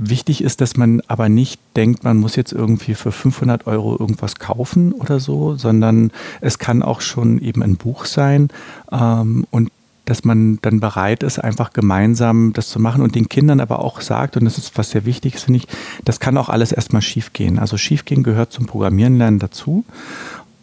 [0.00, 4.36] Wichtig ist, dass man aber nicht denkt, man muss jetzt irgendwie für 500 Euro irgendwas
[4.36, 8.48] kaufen oder so, sondern es kann auch schon eben ein Buch sein
[8.92, 9.72] ähm, und
[10.08, 14.00] dass man dann bereit ist, einfach gemeinsam das zu machen und den Kindern aber auch
[14.00, 15.68] sagt, und das ist was sehr Wichtiges, finde ich,
[16.04, 17.58] das kann auch alles erstmal schiefgehen.
[17.58, 19.84] Also schiefgehen gehört zum Programmieren lernen dazu.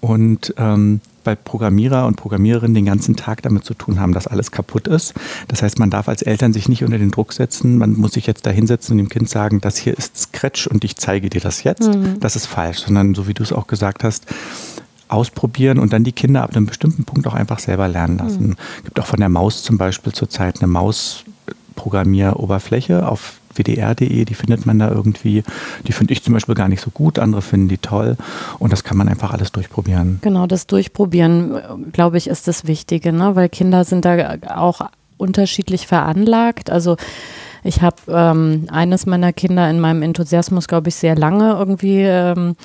[0.02, 4.52] Und ähm, weil Programmierer und Programmiererinnen den ganzen Tag damit zu tun haben, dass alles
[4.52, 5.14] kaputt ist.
[5.48, 7.78] Das heißt, man darf als Eltern sich nicht unter den Druck setzen.
[7.78, 10.84] Man muss sich jetzt da hinsetzen und dem Kind sagen, das hier ist Scratch und
[10.84, 11.88] ich zeige dir das jetzt.
[11.88, 12.20] Mhm.
[12.20, 14.26] Das ist falsch, sondern so wie du es auch gesagt hast,
[15.08, 18.48] ausprobieren und dann die Kinder ab einem bestimmten Punkt auch einfach selber lernen lassen.
[18.48, 18.58] Mhm.
[18.78, 24.66] Es gibt auch von der Maus zum Beispiel zurzeit eine Maus-Programmieroberfläche auf wdr.de, die findet
[24.66, 25.44] man da irgendwie.
[25.88, 28.18] Die finde ich zum Beispiel gar nicht so gut, andere finden die toll
[28.60, 30.20] und das kann man einfach alles durchprobieren.
[30.22, 33.36] Genau, das Durchprobieren, glaube ich, ist das Wichtige, ne?
[33.36, 34.82] weil Kinder sind da auch
[35.18, 36.70] unterschiedlich veranlagt.
[36.70, 36.98] Also
[37.64, 42.56] ich habe ähm, eines meiner Kinder in meinem Enthusiasmus, glaube ich, sehr lange irgendwie ähm,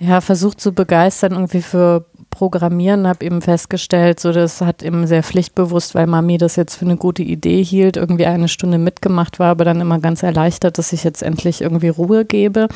[0.00, 5.22] ja, versucht zu begeistern, irgendwie für Programmieren, habe eben festgestellt, so das hat eben sehr
[5.22, 9.50] pflichtbewusst, weil Mami das jetzt für eine gute Idee hielt, irgendwie eine Stunde mitgemacht war,
[9.50, 12.68] aber dann immer ganz erleichtert, dass ich jetzt endlich irgendwie Ruhe gebe.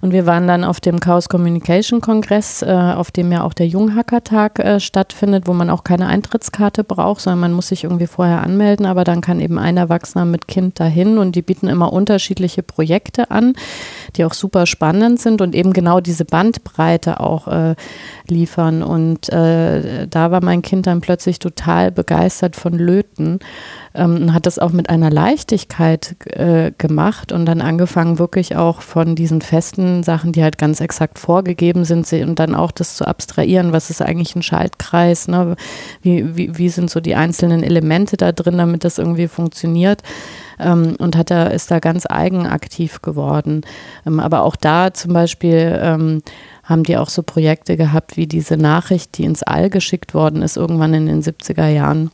[0.00, 3.68] Und wir waren dann auf dem Chaos Communication Kongress, äh, auf dem ja auch der
[3.68, 8.42] Junghackertag äh, stattfindet, wo man auch keine Eintrittskarte braucht, sondern man muss sich irgendwie vorher
[8.42, 12.62] anmelden, aber dann kann eben ein Erwachsener mit Kind dahin und die bieten immer unterschiedliche
[12.62, 13.54] Projekte an,
[14.16, 17.74] die auch super spannend sind und eben genau diese Bandbreite auch äh,
[18.26, 18.82] liefern.
[18.82, 18.93] Und
[19.30, 23.40] äh, da war mein Kind dann plötzlich total begeistert von Löten
[23.94, 28.80] ähm, und hat das auch mit einer Leichtigkeit äh, gemacht und dann angefangen, wirklich auch
[28.80, 33.06] von diesen festen Sachen, die halt ganz exakt vorgegeben sind, und dann auch das zu
[33.06, 35.56] abstrahieren, was ist eigentlich ein Schaltkreis, ne?
[36.02, 40.02] wie, wie, wie sind so die einzelnen Elemente da drin, damit das irgendwie funktioniert.
[40.58, 43.62] Ähm, und hat da, ist da ganz eigenaktiv geworden.
[44.06, 46.22] Ähm, aber auch da zum Beispiel ähm,
[46.64, 50.56] haben die auch so Projekte gehabt wie diese Nachricht, die ins All geschickt worden ist,
[50.56, 52.10] irgendwann in den 70er Jahren.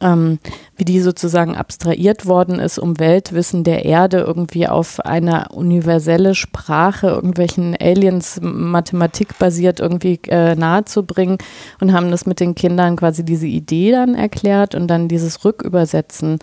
[0.00, 0.38] Ähm,
[0.76, 7.08] wie die sozusagen abstrahiert worden ist, um Weltwissen der Erde irgendwie auf eine universelle Sprache
[7.08, 11.36] irgendwelchen Aliens mathematikbasiert irgendwie äh, nahezubringen
[11.80, 16.38] und haben das mit den Kindern quasi diese Idee dann erklärt und dann dieses Rückübersetzen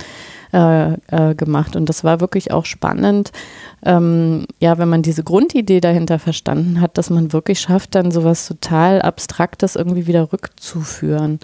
[0.54, 1.76] äh, äh, gemacht.
[1.76, 3.32] Und das war wirklich auch spannend,
[3.86, 8.48] ähm, ja, wenn man diese Grundidee dahinter verstanden hat, dass man wirklich schafft, dann sowas
[8.48, 11.40] total Abstraktes irgendwie wieder rückzuführen.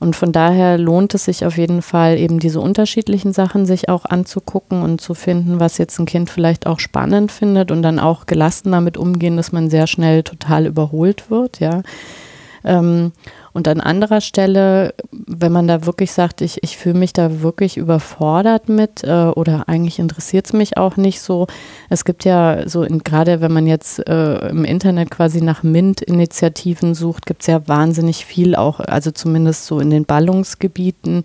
[0.00, 4.06] Und von daher lohnt es sich auf jeden Fall, eben diese unterschiedlichen Sachen sich auch
[4.06, 8.24] anzugucken und zu finden, was jetzt ein Kind vielleicht auch spannend findet und dann auch
[8.24, 11.82] gelassen damit umgehen, dass man sehr schnell total überholt wird, ja.
[12.64, 13.12] Ähm,
[13.52, 17.76] und an anderer Stelle, wenn man da wirklich sagt, ich, ich fühle mich da wirklich
[17.76, 21.46] überfordert mit äh, oder eigentlich interessiert es mich auch nicht so.
[21.88, 27.26] Es gibt ja so, gerade wenn man jetzt äh, im Internet quasi nach MINT-Initiativen sucht,
[27.26, 31.24] gibt es ja wahnsinnig viel auch, also zumindest so in den Ballungsgebieten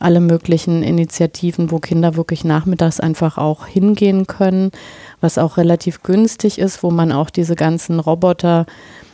[0.00, 4.72] alle möglichen Initiativen, wo Kinder wirklich nachmittags einfach auch hingehen können,
[5.20, 8.64] was auch relativ günstig ist, wo man auch diese ganzen Roboter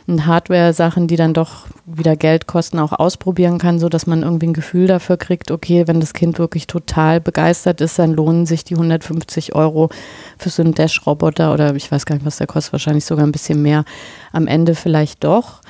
[0.07, 4.53] Hardware-Sachen, die dann doch wieder Geld kosten, auch ausprobieren kann, so dass man irgendwie ein
[4.53, 8.75] Gefühl dafür kriegt, okay, wenn das Kind wirklich total begeistert ist, dann lohnen sich die
[8.75, 9.89] 150 Euro
[10.37, 13.33] für so einen Dash-Roboter oder ich weiß gar nicht, was der kostet, wahrscheinlich sogar ein
[13.33, 13.83] bisschen mehr.
[14.31, 15.61] Am Ende vielleicht doch.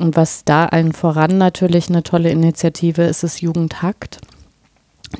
[0.00, 4.20] Und was da allen voran natürlich eine tolle Initiative ist, ist Jugendhakt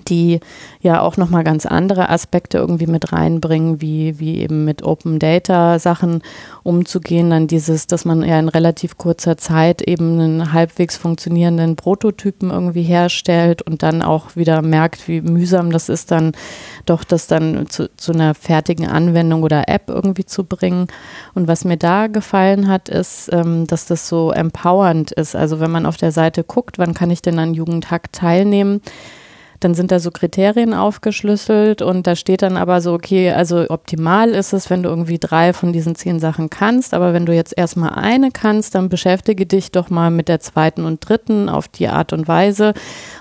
[0.09, 0.41] die
[0.81, 5.79] ja auch nochmal ganz andere Aspekte irgendwie mit reinbringen, wie, wie eben mit Open Data
[5.79, 6.23] Sachen
[6.63, 7.31] umzugehen.
[7.31, 12.83] Dann dieses, dass man ja in relativ kurzer Zeit eben einen halbwegs funktionierenden Prototypen irgendwie
[12.83, 16.33] herstellt und dann auch wieder merkt, wie mühsam das ist, dann
[16.87, 20.89] doch das dann zu, zu einer fertigen Anwendung oder App irgendwie zu bringen.
[21.35, 25.37] Und was mir da gefallen hat, ist, ähm, dass das so empowernd ist.
[25.37, 28.81] Also wenn man auf der Seite guckt, wann kann ich denn an Jugendhack teilnehmen?
[29.65, 34.31] Dann sind da so Kriterien aufgeschlüsselt und da steht dann aber so, okay, also optimal
[34.31, 37.57] ist es, wenn du irgendwie drei von diesen zehn Sachen kannst, aber wenn du jetzt
[37.57, 41.89] erstmal eine kannst, dann beschäftige dich doch mal mit der zweiten und dritten auf die
[41.89, 42.75] Art und Weise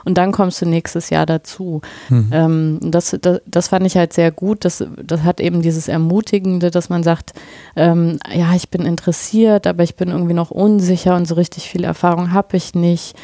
[0.06, 1.82] und dann kommst du nächstes Jahr dazu.
[2.10, 2.30] Mhm.
[2.32, 4.66] Ähm, das, das, das fand ich halt sehr gut.
[4.66, 7.34] Das, das hat eben dieses Ermutigende, dass man sagt,
[7.76, 11.84] ähm, ja, ich bin interessiert, aber ich bin irgendwie noch unsicher und so richtig viel
[11.84, 13.16] Erfahrung habe ich nicht.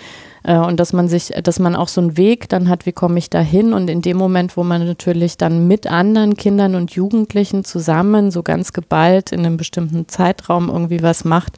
[0.47, 3.19] Äh, und dass man sich, dass man auch so einen Weg dann hat, wie komme
[3.19, 6.91] ich da hin und in dem Moment, wo man natürlich dann mit anderen Kindern und
[6.91, 11.57] Jugendlichen zusammen so ganz geballt in einem bestimmten Zeitraum irgendwie was macht,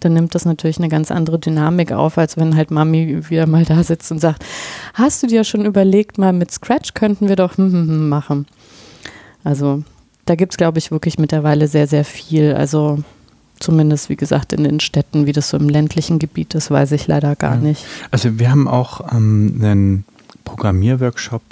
[0.00, 3.64] dann nimmt das natürlich eine ganz andere Dynamik auf, als wenn halt Mami wieder mal
[3.64, 4.44] da sitzt und sagt,
[4.92, 8.46] hast du dir schon überlegt, mal mit Scratch könnten wir doch hm, hm, hm, machen.
[9.44, 9.84] Also
[10.26, 12.54] da gibt es, glaube ich, wirklich mittlerweile sehr, sehr viel.
[12.54, 12.98] Also
[13.60, 17.06] Zumindest, wie gesagt, in den Städten, wie das so im ländlichen Gebiet ist, weiß ich
[17.06, 17.60] leider gar ja.
[17.60, 17.84] nicht.
[18.10, 20.04] Also wir haben auch ähm, einen
[20.44, 21.42] Programmierworkshop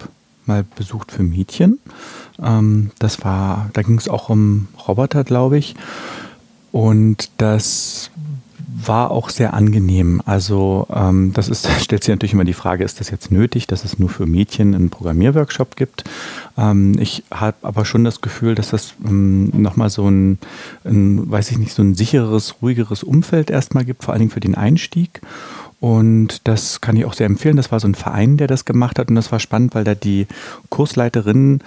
[0.47, 1.79] mal besucht für Mädchen.
[2.43, 5.75] Ähm, das war, da ging es auch um Roboter, glaube ich.
[6.73, 8.11] Und das
[8.87, 10.23] war auch sehr angenehm.
[10.25, 13.85] Also ähm, das ist, stellt sich natürlich immer die Frage, ist das jetzt nötig, dass
[13.85, 16.05] es nur für Mädchen einen Programmierworkshop gibt?
[16.57, 20.39] Ähm, ich habe aber schon das Gefühl, dass das ähm, nochmal so ein,
[20.85, 24.41] ein, weiß ich nicht, so ein sicheres, ruhigeres Umfeld erstmal gibt, vor allen Dingen für
[24.41, 25.21] den Einstieg.
[25.81, 27.57] Und das kann ich auch sehr empfehlen.
[27.57, 29.09] Das war so ein Verein, der das gemacht hat.
[29.09, 30.29] Und das war spannend, weil da die
[30.69, 31.61] Kursleiterinnen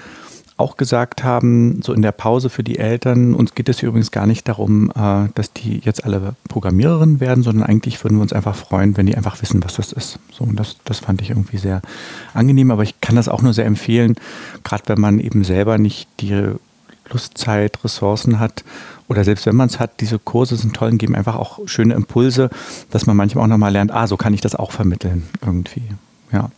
[0.58, 4.12] auch gesagt haben, so in der Pause für die Eltern, uns geht es hier übrigens
[4.12, 8.32] gar nicht darum, äh, dass die jetzt alle Programmiererinnen werden, sondern eigentlich würden wir uns
[8.32, 10.20] einfach freuen, wenn die einfach wissen, was das ist.
[10.32, 11.82] So, und das, das fand ich irgendwie sehr
[12.34, 14.16] angenehm, aber ich kann das auch nur sehr empfehlen,
[14.64, 16.54] gerade wenn man eben selber nicht die
[17.12, 18.64] Lust, Zeit, Ressourcen hat
[19.08, 21.94] oder selbst wenn man es hat, diese Kurse sind toll und geben einfach auch schöne
[21.94, 22.50] Impulse,
[22.92, 25.84] dass man manchmal auch nochmal lernt, ah, so kann ich das auch vermitteln irgendwie.
[26.32, 26.40] Ja.
[26.42, 26.50] Ja,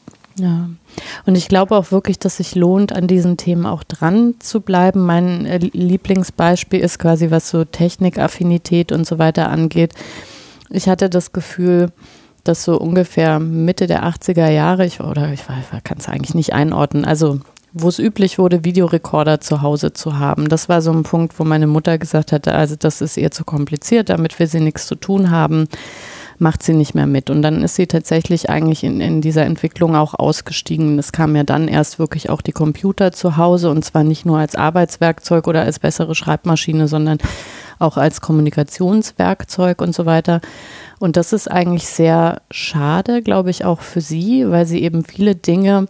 [1.27, 5.05] und ich glaube auch wirklich, dass sich lohnt, an diesen Themen auch dran zu bleiben.
[5.05, 9.93] Mein äh, Lieblingsbeispiel ist quasi, was so Technikaffinität und so weiter angeht.
[10.69, 11.91] Ich hatte das Gefühl,
[12.45, 15.43] dass so ungefähr Mitte der 80er Jahre, ich, oder ich
[15.83, 17.41] kann es eigentlich nicht einordnen, also
[17.73, 20.47] wo es üblich wurde, Videorekorder zu Hause zu haben.
[20.47, 23.43] Das war so ein Punkt, wo meine Mutter gesagt hatte, also das ist ihr zu
[23.43, 25.67] kompliziert, damit wir sie nichts zu tun haben
[26.39, 27.29] macht sie nicht mehr mit.
[27.29, 30.99] Und dann ist sie tatsächlich eigentlich in, in dieser Entwicklung auch ausgestiegen.
[30.99, 34.37] Es kam ja dann erst wirklich auch die Computer zu Hause und zwar nicht nur
[34.37, 37.17] als Arbeitswerkzeug oder als bessere Schreibmaschine, sondern
[37.79, 40.41] auch als Kommunikationswerkzeug und so weiter.
[40.99, 45.35] Und das ist eigentlich sehr schade, glaube ich, auch für sie, weil sie eben viele
[45.35, 45.87] Dinge,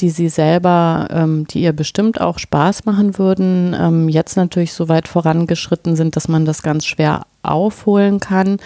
[0.00, 4.88] die sie selber, ähm, die ihr bestimmt auch Spaß machen würden, ähm, jetzt natürlich so
[4.88, 8.58] weit vorangeschritten sind, dass man das ganz schwer aufholen kann.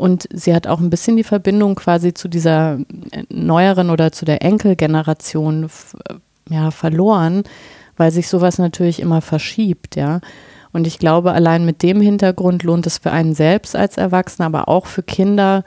[0.00, 2.78] Und sie hat auch ein bisschen die Verbindung quasi zu dieser
[3.10, 5.64] äh, neueren oder zu der Enkelgeneration
[6.08, 6.14] äh,
[6.48, 7.42] ja, verloren,
[7.98, 10.20] weil sich sowas natürlich immer verschiebt, ja.
[10.72, 14.68] Und ich glaube, allein mit dem Hintergrund lohnt es für einen selbst als Erwachsener, aber
[14.68, 15.64] auch für Kinder,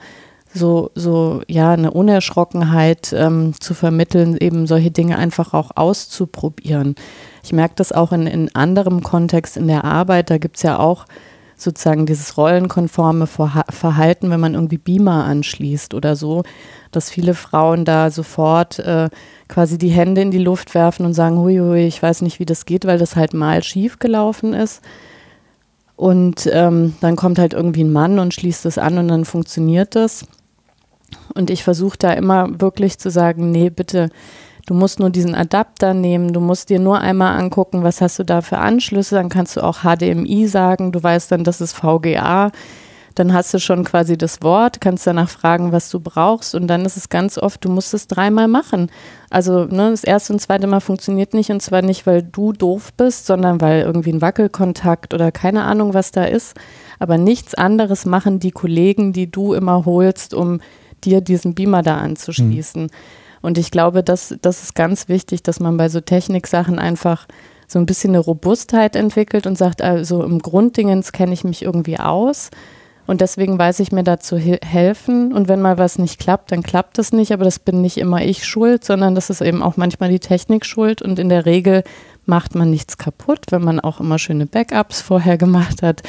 [0.52, 6.96] so, so ja, eine Unerschrockenheit ähm, zu vermitteln, eben solche Dinge einfach auch auszuprobieren.
[7.44, 10.80] Ich merke das auch in, in anderem Kontext in der Arbeit, da gibt es ja
[10.80, 11.04] auch
[11.56, 16.42] sozusagen dieses rollenkonforme Verhalten, wenn man irgendwie Beamer anschließt oder so,
[16.90, 19.08] dass viele Frauen da sofort äh,
[19.48, 22.46] quasi die Hände in die Luft werfen und sagen, hui, hui, ich weiß nicht, wie
[22.46, 24.82] das geht, weil das halt mal schief gelaufen ist.
[25.96, 29.94] Und ähm, dann kommt halt irgendwie ein Mann und schließt es an und dann funktioniert
[29.94, 30.26] das.
[31.34, 34.10] Und ich versuche da immer wirklich zu sagen, nee, bitte,
[34.66, 38.24] Du musst nur diesen Adapter nehmen, du musst dir nur einmal angucken, was hast du
[38.24, 42.50] da für Anschlüsse, dann kannst du auch HDMI sagen, du weißt dann, das ist VGA.
[43.14, 46.84] dann hast du schon quasi das Wort, kannst danach fragen, was du brauchst und dann
[46.84, 48.90] ist es ganz oft, du musst es dreimal machen.
[49.30, 52.92] Also ne, das erste und zweite Mal funktioniert nicht und zwar nicht, weil du doof
[52.94, 56.54] bist, sondern weil irgendwie ein Wackelkontakt oder keine Ahnung, was da ist.
[56.98, 60.60] Aber nichts anderes machen die Kollegen, die du immer holst, um
[61.04, 62.84] dir diesen Beamer da anzuschließen.
[62.84, 62.90] Mhm.
[63.44, 67.28] Und ich glaube, das, das ist ganz wichtig, dass man bei so Techniksachen einfach
[67.68, 72.00] so ein bisschen eine Robustheit entwickelt und sagt, also im Grunddingens kenne ich mich irgendwie
[72.00, 72.48] aus.
[73.06, 75.34] Und deswegen weiß ich mir dazu helfen.
[75.34, 77.32] Und wenn mal was nicht klappt, dann klappt es nicht.
[77.34, 80.64] Aber das bin nicht immer ich schuld, sondern das ist eben auch manchmal die Technik
[80.64, 81.02] schuld.
[81.02, 81.84] Und in der Regel
[82.24, 86.02] macht man nichts kaputt, wenn man auch immer schöne Backups vorher gemacht hat.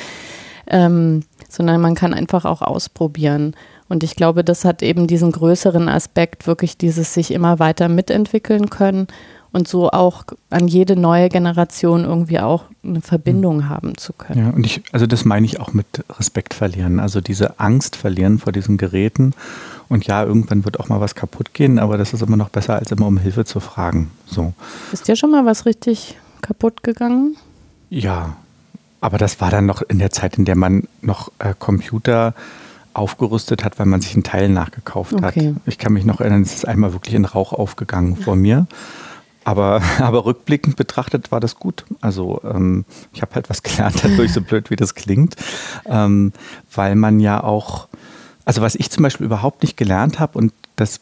[0.68, 3.56] Ähm, sondern man kann einfach auch ausprobieren.
[3.88, 8.70] Und ich glaube, das hat eben diesen größeren Aspekt, wirklich dieses sich immer weiter mitentwickeln
[8.70, 9.08] können
[9.56, 13.70] und so auch an jede neue Generation irgendwie auch eine Verbindung mhm.
[13.70, 14.48] haben zu können.
[14.48, 15.86] Ja, und ich, also das meine ich auch mit
[16.20, 19.34] Respekt verlieren, also diese Angst verlieren vor diesen Geräten.
[19.88, 22.76] Und ja, irgendwann wird auch mal was kaputt gehen, aber das ist immer noch besser,
[22.76, 24.12] als immer um Hilfe zu fragen.
[24.26, 24.54] So.
[24.92, 27.38] Ist dir schon mal was richtig kaputt gegangen?
[27.90, 28.36] Ja,
[29.00, 32.34] aber das war dann noch in der Zeit, in der man noch äh, Computer
[32.96, 35.26] aufgerüstet hat, weil man sich einen Teil nachgekauft okay.
[35.50, 35.62] hat.
[35.66, 38.68] Ich kann mich noch erinnern, es ist einmal wirklich in Rauch aufgegangen vor mir.
[39.44, 41.86] Aber, aber rückblickend betrachtet war das gut.
[42.02, 45.36] Also ähm, ich habe halt was gelernt dadurch, so blöd wie das klingt,
[45.86, 46.34] ähm,
[46.74, 47.88] weil man ja auch,
[48.46, 51.00] also was ich zum Beispiel überhaupt nicht gelernt habe und das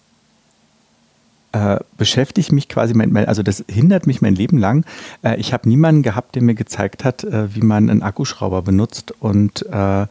[1.53, 4.85] äh, beschäftigt mich quasi, mein, also das hindert mich mein Leben lang.
[5.21, 9.13] Äh, ich habe niemanden gehabt, der mir gezeigt hat, äh, wie man einen Akkuschrauber benutzt
[9.19, 10.07] und äh,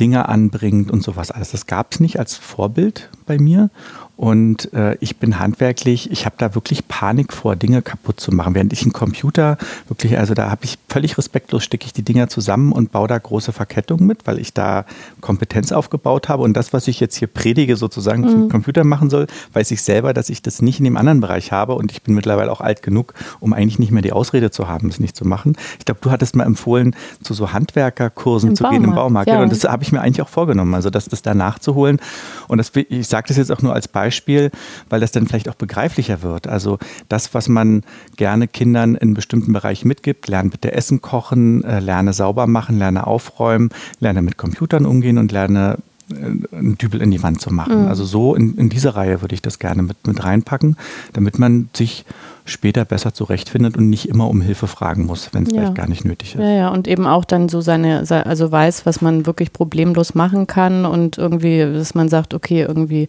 [0.00, 1.52] Dinge anbringt und sowas alles.
[1.52, 3.70] Das gab es nicht als Vorbild bei mir.
[4.16, 8.54] Und äh, ich bin handwerklich, ich habe da wirklich Panik vor, Dinge kaputt zu machen.
[8.54, 9.58] Während ich einen Computer
[9.88, 13.18] wirklich, also da habe ich völlig respektlos, stecke ich die Dinger zusammen und baue da
[13.18, 14.84] große Verkettungen mit, weil ich da
[15.20, 16.44] Kompetenz aufgebaut habe.
[16.44, 18.28] Und das, was ich jetzt hier predige, sozusagen mhm.
[18.28, 21.50] zum Computer machen soll, weiß ich selber, dass ich das nicht in dem anderen Bereich
[21.50, 21.74] habe.
[21.74, 24.88] Und ich bin mittlerweile auch alt genug, um eigentlich nicht mehr die Ausrede zu haben,
[24.90, 25.56] es nicht zu machen.
[25.80, 28.80] Ich glaube, du hattest mal empfohlen, zu so Handwerkerkursen Im zu Baumarkt.
[28.80, 29.28] gehen im Baumarkt.
[29.28, 29.42] Ja.
[29.42, 31.98] Und das habe ich mir eigentlich auch vorgenommen, also das, das da nachzuholen.
[32.46, 34.50] Und das, ich sage das jetzt auch nur als Beispiel
[34.88, 36.46] weil das dann vielleicht auch begreiflicher wird.
[36.46, 37.82] Also das, was man
[38.16, 43.06] gerne Kindern in bestimmten Bereichen mitgibt, lerne bitte Essen kochen, äh, lerne sauber machen, lerne
[43.06, 45.78] aufräumen, lerne mit Computern umgehen und lerne
[46.10, 47.82] äh, einen Dübel in die Wand zu machen.
[47.82, 47.88] Mhm.
[47.88, 50.76] Also so in, in diese Reihe würde ich das gerne mit, mit reinpacken,
[51.12, 52.04] damit man sich
[52.44, 55.60] später besser zurechtfindet und nicht immer um Hilfe fragen muss, wenn es ja.
[55.60, 56.40] vielleicht gar nicht nötig ist.
[56.40, 60.46] Ja, ja, und eben auch dann so seine, also weiß, was man wirklich problemlos machen
[60.46, 63.08] kann und irgendwie, dass man sagt, okay, irgendwie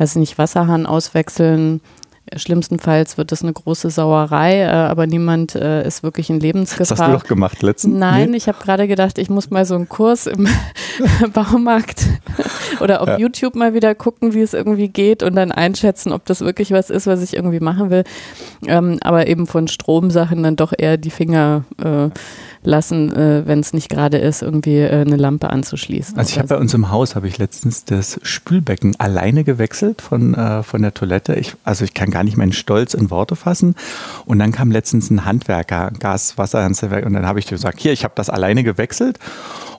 [0.00, 1.80] weiß nicht, Wasserhahn auswechseln.
[2.36, 6.86] Schlimmstenfalls wird das eine große Sauerei, äh, aber niemand äh, ist wirklich in Lebensgefahr.
[6.86, 7.98] Das hast du doch gemacht letztens.
[7.98, 8.36] Nein, nee?
[8.36, 10.46] ich habe gerade gedacht, ich muss mal so einen Kurs im
[11.32, 12.06] Baumarkt
[12.80, 13.18] oder auf ja.
[13.18, 16.88] YouTube mal wieder gucken, wie es irgendwie geht und dann einschätzen, ob das wirklich was
[16.90, 18.04] ist, was ich irgendwie machen will.
[18.66, 22.10] Ähm, aber eben von Stromsachen dann doch eher die Finger äh,
[22.62, 26.18] lassen, äh, wenn es nicht gerade ist, irgendwie äh, eine Lampe anzuschließen.
[26.18, 30.34] Also ich habe bei uns im Haus habe ich letztens das Spülbecken alleine gewechselt von,
[30.34, 31.34] äh, von der Toilette.
[31.34, 33.74] Ich, also ich kann gar nicht meinen Stolz in Worte fassen.
[34.26, 38.04] Und dann kam letztens ein Handwerker, Gas, Wasser, und dann habe ich gesagt, hier, ich
[38.04, 39.18] habe das alleine gewechselt.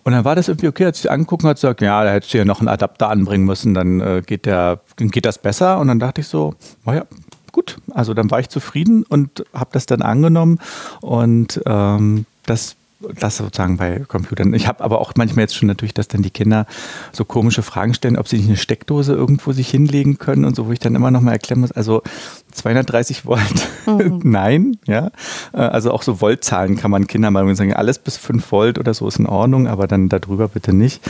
[0.04, 2.34] Und dann war das irgendwie okay, hat sich angeguckt und hat gesagt, ja, da hättest
[2.34, 5.80] du ja noch einen Adapter anbringen müssen, dann äh, geht, der, geht das besser.
[5.80, 7.06] Und dann dachte ich so, naja,
[7.52, 10.60] gut, also dann war ich zufrieden und habe das dann angenommen
[11.02, 12.76] und ähm, das
[13.16, 14.54] das sozusagen bei Computern.
[14.54, 16.66] Ich habe aber auch manchmal jetzt schon natürlich, dass dann die Kinder
[17.12, 20.68] so komische Fragen stellen, ob sie nicht eine Steckdose irgendwo sich hinlegen können und so,
[20.68, 22.04] wo ich dann immer noch mal erklären muss, also
[22.52, 24.20] 230 Volt, mhm.
[24.24, 25.12] nein, ja.
[25.54, 28.94] Äh, also auch so Voltzahlen kann man Kindern mal sagen, alles bis 5 Volt oder
[28.94, 31.02] so ist in Ordnung, aber dann darüber bitte nicht.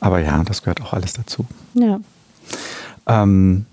[0.00, 1.46] Aber ja, das gehört auch alles dazu.
[1.74, 2.00] Ja.
[3.06, 3.66] Ähm,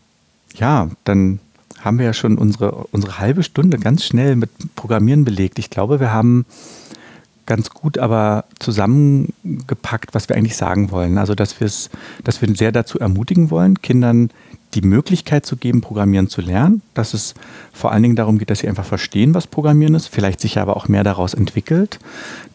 [0.55, 1.39] ja, dann
[1.83, 5.59] haben wir ja schon unsere, unsere halbe Stunde ganz schnell mit Programmieren belegt.
[5.59, 6.45] Ich glaube, wir haben
[7.45, 11.17] ganz gut aber zusammengepackt, was wir eigentlich sagen wollen.
[11.17, 11.55] Also, dass,
[12.23, 14.29] dass wir sehr dazu ermutigen wollen, Kindern
[14.73, 17.33] die Möglichkeit zu geben, Programmieren zu lernen, dass es
[17.73, 20.77] vor allen Dingen darum geht, dass sie einfach verstehen, was Programmieren ist, vielleicht sich aber
[20.77, 21.99] auch mehr daraus entwickelt,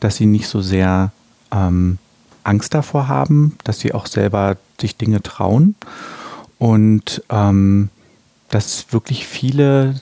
[0.01, 1.12] dass sie nicht so sehr
[1.53, 1.99] ähm,
[2.43, 5.75] Angst davor haben, dass sie auch selber sich Dinge trauen
[6.59, 7.91] und ähm,
[8.51, 10.01] dass es wirklich viele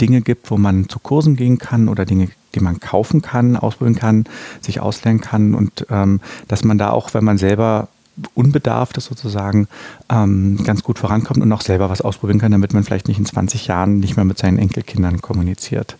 [0.00, 3.94] Dinge gibt, wo man zu Kursen gehen kann oder Dinge die man kaufen kann, ausprobieren
[3.94, 4.24] kann,
[4.60, 7.88] sich auslernen kann und ähm, dass man da auch, wenn man selber
[8.34, 9.68] unbedarft ist sozusagen,
[10.10, 13.26] ähm, ganz gut vorankommt und auch selber was ausprobieren kann, damit man vielleicht nicht in
[13.26, 15.96] 20 Jahren nicht mehr mit seinen Enkelkindern kommuniziert.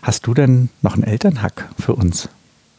[0.00, 2.30] Hast du denn noch einen Elternhack für uns?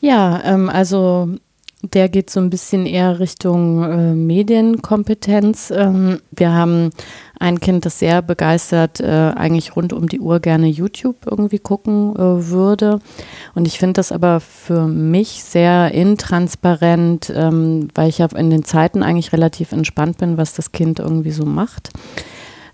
[0.02, 1.38] Ja, ähm, also
[1.84, 5.72] der geht so ein bisschen eher Richtung äh, Medienkompetenz.
[5.76, 6.92] Ähm, wir haben
[7.40, 12.16] ein Kind, das sehr begeistert äh, eigentlich rund um die Uhr gerne YouTube irgendwie gucken
[12.16, 13.00] äh, würde.
[13.54, 18.64] Und ich finde das aber für mich sehr intransparent, ähm, weil ich ja in den
[18.64, 21.90] Zeiten eigentlich relativ entspannt bin, was das Kind irgendwie so macht.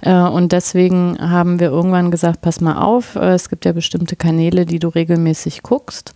[0.01, 4.16] Äh, und deswegen haben wir irgendwann gesagt, pass mal auf, äh, es gibt ja bestimmte
[4.16, 6.14] Kanäle, die du regelmäßig guckst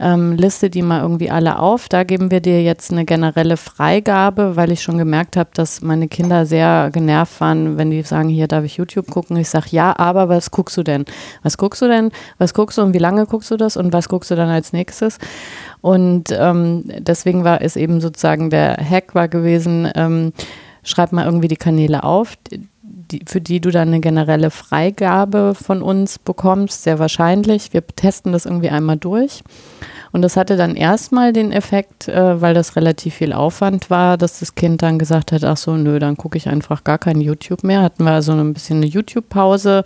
[0.00, 1.88] ähm, liste die mal irgendwie alle auf.
[1.88, 6.08] Da geben wir dir jetzt eine generelle Freigabe, weil ich schon gemerkt habe, dass meine
[6.08, 9.36] Kinder sehr genervt waren, wenn die sagen, hier darf ich YouTube gucken.
[9.36, 11.04] Ich sage, ja, aber was guckst du denn?
[11.42, 12.10] Was guckst du denn?
[12.38, 14.72] Was guckst du und wie lange guckst du das und was guckst du dann als
[14.72, 15.18] nächstes?
[15.82, 20.32] Und ähm, deswegen war es eben sozusagen der Hack war gewesen, ähm,
[20.82, 22.36] schreib mal irgendwie die Kanäle auf,
[23.10, 27.72] die, für die du dann eine generelle Freigabe von uns bekommst, sehr wahrscheinlich.
[27.72, 29.42] Wir testen das irgendwie einmal durch.
[30.12, 34.40] Und das hatte dann erstmal den Effekt, äh, weil das relativ viel Aufwand war, dass
[34.40, 37.62] das Kind dann gesagt hat, ach so, nö, dann gucke ich einfach gar kein YouTube
[37.62, 37.82] mehr.
[37.82, 39.84] Hatten wir also ein bisschen eine YouTube-Pause.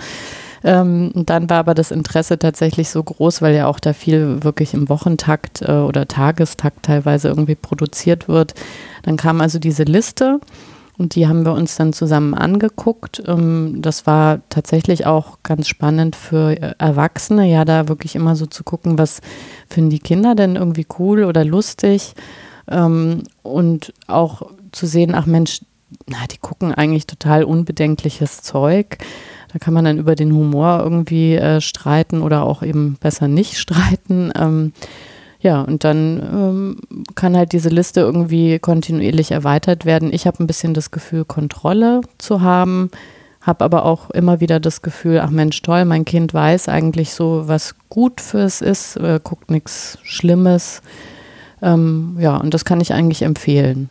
[0.64, 4.72] Ähm, dann war aber das Interesse tatsächlich so groß, weil ja auch da viel wirklich
[4.72, 8.54] im Wochentakt äh, oder Tagestakt teilweise irgendwie produziert wird.
[9.02, 10.40] Dann kam also diese Liste
[10.96, 13.22] und die haben wir uns dann zusammen angeguckt.
[13.26, 18.46] Ähm, das war tatsächlich auch ganz spannend für äh, Erwachsene, ja, da wirklich immer so
[18.46, 19.20] zu gucken, was
[19.68, 22.14] finden die Kinder denn irgendwie cool oder lustig.
[22.70, 25.62] Ähm, und auch zu sehen, ach Mensch,
[26.06, 28.98] na, die gucken eigentlich total unbedenkliches Zeug.
[29.52, 33.58] Da kann man dann über den Humor irgendwie äh, streiten oder auch eben besser nicht
[33.58, 34.32] streiten.
[35.44, 36.76] Ja, und dann ähm,
[37.16, 40.10] kann halt diese Liste irgendwie kontinuierlich erweitert werden.
[40.10, 42.90] Ich habe ein bisschen das Gefühl, Kontrolle zu haben,
[43.42, 47.42] habe aber auch immer wieder das Gefühl, ach Mensch, toll, mein Kind weiß eigentlich so,
[47.44, 50.80] was gut für es ist, äh, guckt nichts Schlimmes.
[51.60, 53.90] Ähm, ja, und das kann ich eigentlich empfehlen,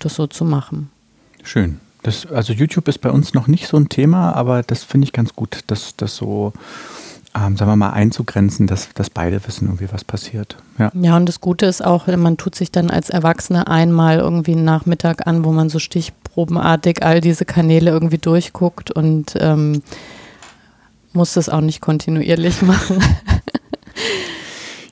[0.00, 0.90] das so zu machen.
[1.42, 1.78] Schön.
[2.04, 5.12] Das, also YouTube ist bei uns noch nicht so ein Thema, aber das finde ich
[5.12, 6.54] ganz gut, dass das so
[7.36, 10.56] ähm, sagen wir mal, einzugrenzen, dass, dass beide wissen irgendwie, was passiert.
[10.78, 10.90] Ja.
[10.94, 14.64] ja, und das Gute ist auch, man tut sich dann als Erwachsene einmal irgendwie einen
[14.64, 19.82] Nachmittag an, wo man so stichprobenartig all diese Kanäle irgendwie durchguckt und ähm,
[21.12, 23.02] muss das auch nicht kontinuierlich machen.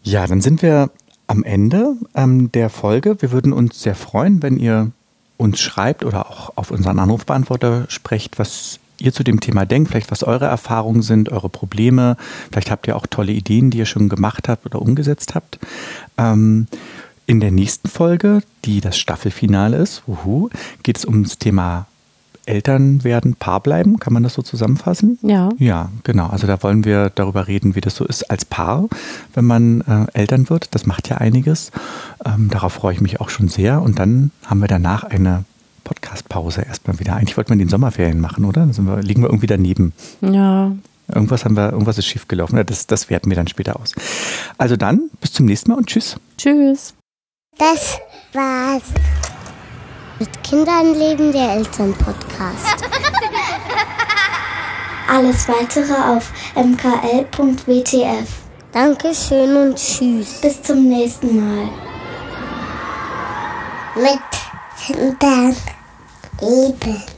[0.03, 0.91] ja, dann sind wir
[1.27, 3.21] am Ende ähm, der Folge.
[3.23, 4.91] Wir würden uns sehr freuen, wenn ihr
[5.37, 10.11] uns schreibt oder auch auf unseren Anrufbeantworter sprecht, was ihr zu dem Thema denkt, vielleicht
[10.11, 12.17] was eure Erfahrungen sind, eure Probleme.
[12.51, 15.59] Vielleicht habt ihr auch tolle Ideen, die ihr schon gemacht habt oder umgesetzt habt.
[16.19, 16.67] Ähm,
[17.27, 20.51] in der nächsten Folge, die das Staffelfinale ist, uhu,
[20.83, 21.87] geht es um das Thema
[22.47, 23.99] Eltern werden, Paar bleiben.
[23.99, 25.19] Kann man das so zusammenfassen?
[25.23, 25.49] Ja.
[25.59, 26.29] Ja, genau.
[26.29, 28.89] Also da wollen wir darüber reden, wie das so ist als Paar,
[29.35, 30.75] wenn man äh, Eltern wird.
[30.75, 31.71] Das macht ja einiges.
[32.25, 33.81] Ähm, darauf freue ich mich auch schon sehr.
[33.81, 35.45] Und dann haben wir danach eine
[35.85, 37.15] Podcast-Pause erstmal wieder.
[37.15, 38.67] Eigentlich wollten wir in den Sommerferien machen, oder?
[38.67, 39.93] Da wir, liegen wir irgendwie daneben.
[40.21, 40.73] Ja.
[41.09, 42.65] Irgendwas haben wir, irgendwas ist schiefgelaufen.
[42.67, 43.95] Das, das werten wir dann später aus.
[44.59, 46.17] Also dann, bis zum nächsten Mal und tschüss.
[46.39, 46.95] Tschüss.
[47.59, 47.99] Das
[48.33, 48.83] war's.
[50.19, 52.85] Mit Kindern leben der Eltern-Podcast.
[55.09, 58.29] Alles weitere auf mkl.wtf.
[58.73, 60.41] Dankeschön und tschüss.
[60.41, 61.69] Bis zum nächsten Mal.
[63.97, 64.44] Mit
[64.87, 65.57] Kindern.
[66.43, 67.14] Eben.